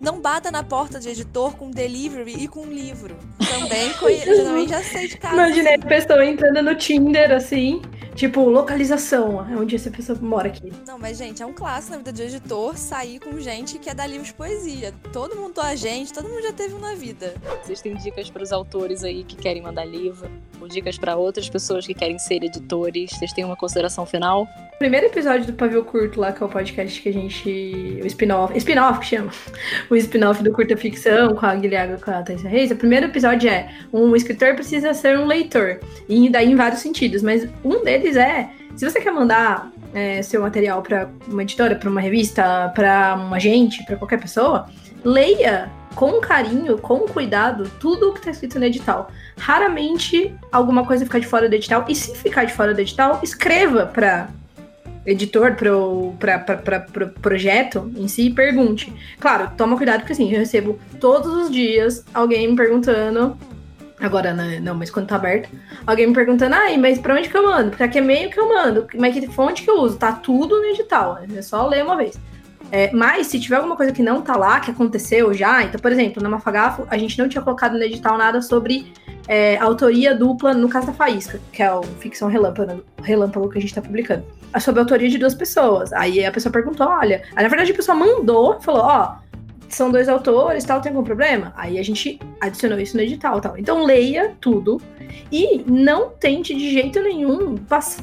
[0.00, 3.16] não bata na porta de editor com delivery e com livro.
[3.38, 5.38] Também, conheço, também já sei de casos.
[5.38, 7.80] Imaginei a pessoa entrando no Tinder, assim,
[8.14, 10.72] Tipo, localização, é onde essa pessoa mora aqui.
[10.86, 13.94] Não, mas, gente, é um clássico na vida de editor sair com gente que é
[13.94, 14.94] dar livros de poesia.
[15.12, 17.34] Todo mundo a gente, todo mundo já teve um na vida.
[17.62, 20.30] Vocês têm dicas para os autores aí que querem mandar livro?
[20.60, 23.10] Ou dicas para outras pessoas que querem ser editores?
[23.10, 24.46] Vocês têm uma consideração final?
[24.78, 28.00] Primeiro episódio do Pavio Curto lá, que é o podcast que a gente.
[28.02, 28.56] O spin-off.
[28.58, 29.30] Spin-off que chama.
[29.88, 32.70] O spin-off do Curta Ficção com a Guilherme com a Thais Reis.
[32.70, 35.78] O primeiro episódio é: um escritor precisa ser um leitor.
[36.08, 37.22] E daí em vários sentidos.
[37.22, 41.88] Mas um deles é: se você quer mandar é, seu material para uma editora, para
[41.88, 44.68] uma revista, para um agente, para qualquer pessoa,
[45.04, 49.08] leia com carinho, com cuidado, tudo o que está escrito no edital.
[49.38, 53.20] Raramente alguma coisa fica de fora do edital, e se ficar de fora do edital,
[53.22, 54.28] escreva para
[55.06, 55.56] editor,
[56.18, 56.38] para
[56.80, 58.92] pro projeto em si, pergunte.
[59.18, 63.36] Claro, toma cuidado, porque assim, eu recebo todos os dias alguém me perguntando.
[64.00, 65.48] Agora né, não, mas quando tá aberto,
[65.86, 67.70] alguém me perguntando, ai, mas pra onde que eu mando?
[67.70, 68.86] Pra que e-mail que eu mando?
[68.96, 69.96] Mas que fonte que eu uso?
[69.96, 72.18] Tá tudo no edital, é só ler uma vez.
[72.70, 75.92] É, mas se tiver alguma coisa que não tá lá, que aconteceu já, então, por
[75.92, 78.92] exemplo, na Mafagafo, a gente não tinha colocado no edital nada sobre
[79.28, 83.60] é, autoria dupla no caso da Faísca, que é o ficção relâmpago, relâmpago que a
[83.60, 84.24] gente tá publicando.
[84.52, 85.92] É sobre a autoria de duas pessoas.
[85.92, 87.22] Aí a pessoa perguntou: olha.
[87.34, 89.16] Aí, na verdade, a pessoa mandou, falou: ó,
[89.74, 91.52] são dois autores, tal, tem algum problema?
[91.56, 93.58] Aí a gente adicionou isso no edital, tal.
[93.58, 94.80] Então leia tudo
[95.30, 97.56] e não tente de jeito nenhum,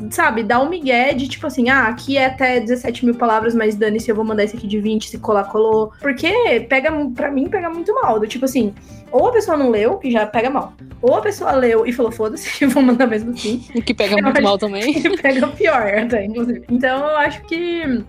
[0.09, 3.75] sabe, dar um migué de tipo assim, ah, aqui é até 17 mil palavras, mas
[3.75, 5.91] dane-se, eu vou mandar esse aqui de 20, se colar, colou.
[5.99, 8.19] Porque pega, pra mim, pega muito mal.
[8.19, 8.73] Do tipo assim,
[9.11, 10.73] ou a pessoa não leu, que já pega mal.
[11.01, 13.63] Ou a pessoa leu e falou, foda-se, vou mandar mesmo assim.
[13.75, 14.93] O que pega muito mal também.
[14.93, 16.65] Que pega pior, até, inclusive.
[16.69, 18.03] Então eu acho que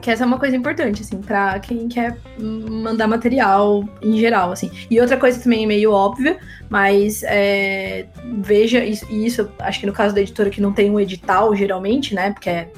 [0.00, 4.70] que essa é uma coisa importante, assim, pra quem quer mandar material em geral, assim.
[4.90, 6.38] E outra coisa também meio óbvia,
[6.68, 8.06] mas é,
[8.40, 12.14] veja, e isso, acho que no caso da editora que não tem um edital, geralmente,
[12.14, 12.68] né, porque é,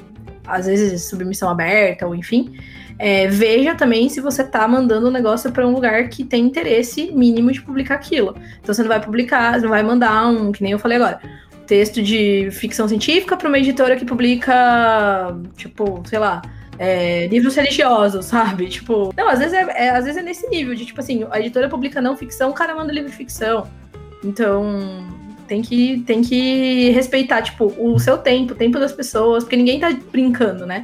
[0.45, 2.57] às vezes submissão aberta, ou enfim,
[2.97, 6.45] é, veja também se você tá mandando o um negócio para um lugar que tem
[6.45, 8.35] interesse mínimo de publicar aquilo.
[8.61, 11.19] Então você não vai publicar, você não vai mandar um, que nem eu falei agora,
[11.65, 16.41] texto de ficção científica para uma editora que publica, tipo, sei lá,
[16.81, 18.67] é, livros religiosos, sabe?
[18.67, 21.39] Tipo, não, às vezes é, é, às vezes é nesse nível, de tipo assim, a
[21.39, 23.67] editora publica não ficção, o cara manda livro de ficção.
[24.23, 25.05] Então,
[25.47, 29.79] tem que, tem que respeitar, tipo, o seu tempo, o tempo das pessoas, porque ninguém
[29.79, 30.83] tá brincando, né?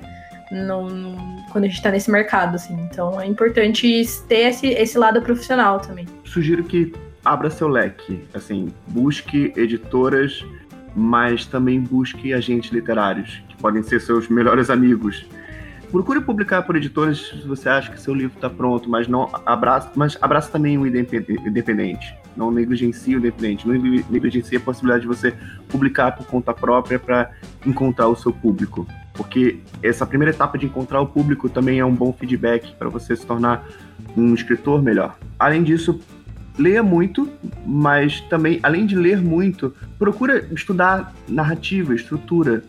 [0.51, 1.17] No, no,
[1.51, 2.75] quando a gente tá nesse mercado, assim.
[2.91, 6.05] Então é importante ter esse, esse lado profissional também.
[6.23, 6.93] Sugiro que
[7.25, 10.45] abra seu leque, assim, busque editoras,
[10.95, 15.25] mas também busque agentes literários, que podem ser seus melhores amigos
[15.91, 19.91] procure publicar por editoras se você acha que seu livro está pronto, mas não abraça,
[19.95, 22.15] mas abraça também o independente.
[22.35, 23.73] Não negligencie o independente, não
[24.09, 25.33] negligencie a possibilidade de você
[25.69, 27.31] publicar por conta própria para
[27.65, 28.87] encontrar o seu público.
[29.13, 33.15] Porque essa primeira etapa de encontrar o público também é um bom feedback para você
[33.15, 33.67] se tornar
[34.15, 35.17] um escritor melhor.
[35.39, 35.99] Além disso,
[36.57, 37.27] leia muito,
[37.65, 42.63] mas também, além de ler muito, procura estudar narrativa, estrutura,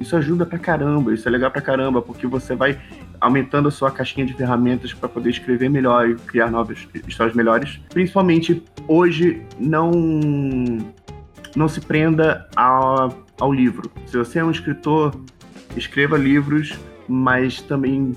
[0.00, 2.80] isso ajuda pra caramba, isso é legal pra caramba, porque você vai
[3.20, 7.78] aumentando a sua caixinha de ferramentas para poder escrever melhor e criar novas histórias melhores.
[7.90, 9.90] Principalmente hoje, não
[11.54, 13.90] não se prenda ao, ao livro.
[14.06, 15.14] Se você é um escritor,
[15.76, 16.78] escreva livros,
[17.08, 18.16] mas também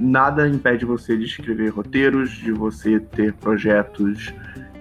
[0.00, 4.32] nada impede você de escrever roteiros, de você ter projetos,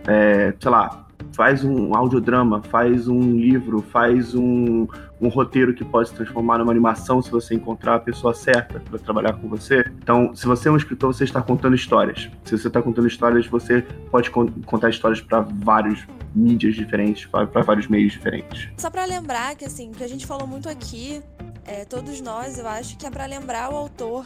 [0.07, 4.87] é, sei lá, faz um audiodrama, faz um livro, faz um,
[5.21, 8.97] um roteiro que pode se transformar numa animação se você encontrar a pessoa certa para
[8.97, 9.85] trabalhar com você.
[10.01, 12.29] Então, se você é um escritor, você está contando histórias.
[12.43, 17.87] Se você está contando histórias, você pode contar histórias para vários mídias diferentes, para vários
[17.87, 18.69] meios diferentes.
[18.77, 21.21] Só para lembrar que assim, que a gente falou muito aqui,
[21.65, 24.25] é, todos nós, eu acho que é para lembrar o autor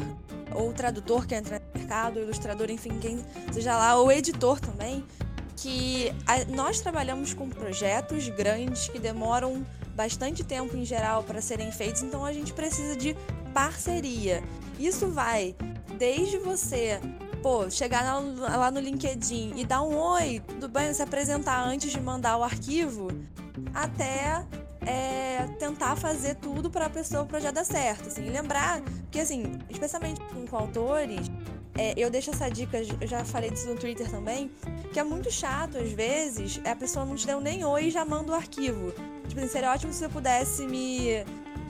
[0.54, 3.20] ou o tradutor que entra no mercado, o ilustrador, enfim, quem
[3.52, 5.04] seja lá, ou o editor também,
[5.58, 9.66] que a, nós trabalhamos com projetos grandes que demoram
[9.96, 13.16] bastante tempo em geral para serem feitos, então a gente precisa de
[13.54, 14.44] parceria.
[14.78, 15.56] Isso vai
[15.98, 17.00] desde você,
[17.42, 22.00] pô, chegar lá, no LinkedIn e dar um oi, tudo bem, se apresentar antes de
[22.00, 23.08] mandar o arquivo,
[23.74, 24.46] até
[24.82, 29.60] é, tentar fazer tudo para a pessoa o projeto dar certo, assim, lembrar que assim,
[29.70, 31.32] especialmente com, com autores,
[31.78, 34.52] é, eu deixo essa dica, eu já falei disso no Twitter também,
[34.94, 38.06] que é muito chato, às vezes, a pessoa não te deu nem oi e já
[38.06, 38.94] manda o arquivo.
[39.28, 41.24] Tipo assim, seria ótimo se eu pudesse me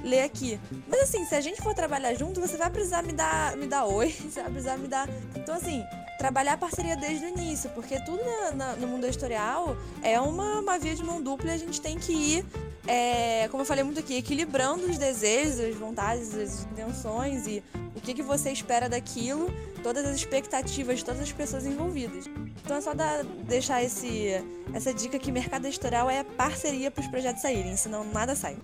[0.04, 0.60] ler aqui.
[0.88, 3.86] Mas assim, se a gente for trabalhar junto, você vai precisar me dar, me dar
[3.86, 5.10] oi, você vai precisar me dar.
[5.36, 5.84] Então, assim,
[6.18, 10.60] trabalhar a parceria desde o início, porque tudo na, na, no mundo editorial é uma,
[10.60, 12.46] uma via de mão dupla e a gente tem que ir,
[12.88, 17.64] é, como eu falei muito aqui, equilibrando os desejos, as vontades, as intenções e
[17.96, 22.26] o que, que você espera daquilo, todas as expectativas de todas as pessoas envolvidas.
[22.64, 24.30] Então é só dar, deixar esse,
[24.74, 28.58] essa dica que mercado editorial é parceria para os projetos saírem, senão nada sai.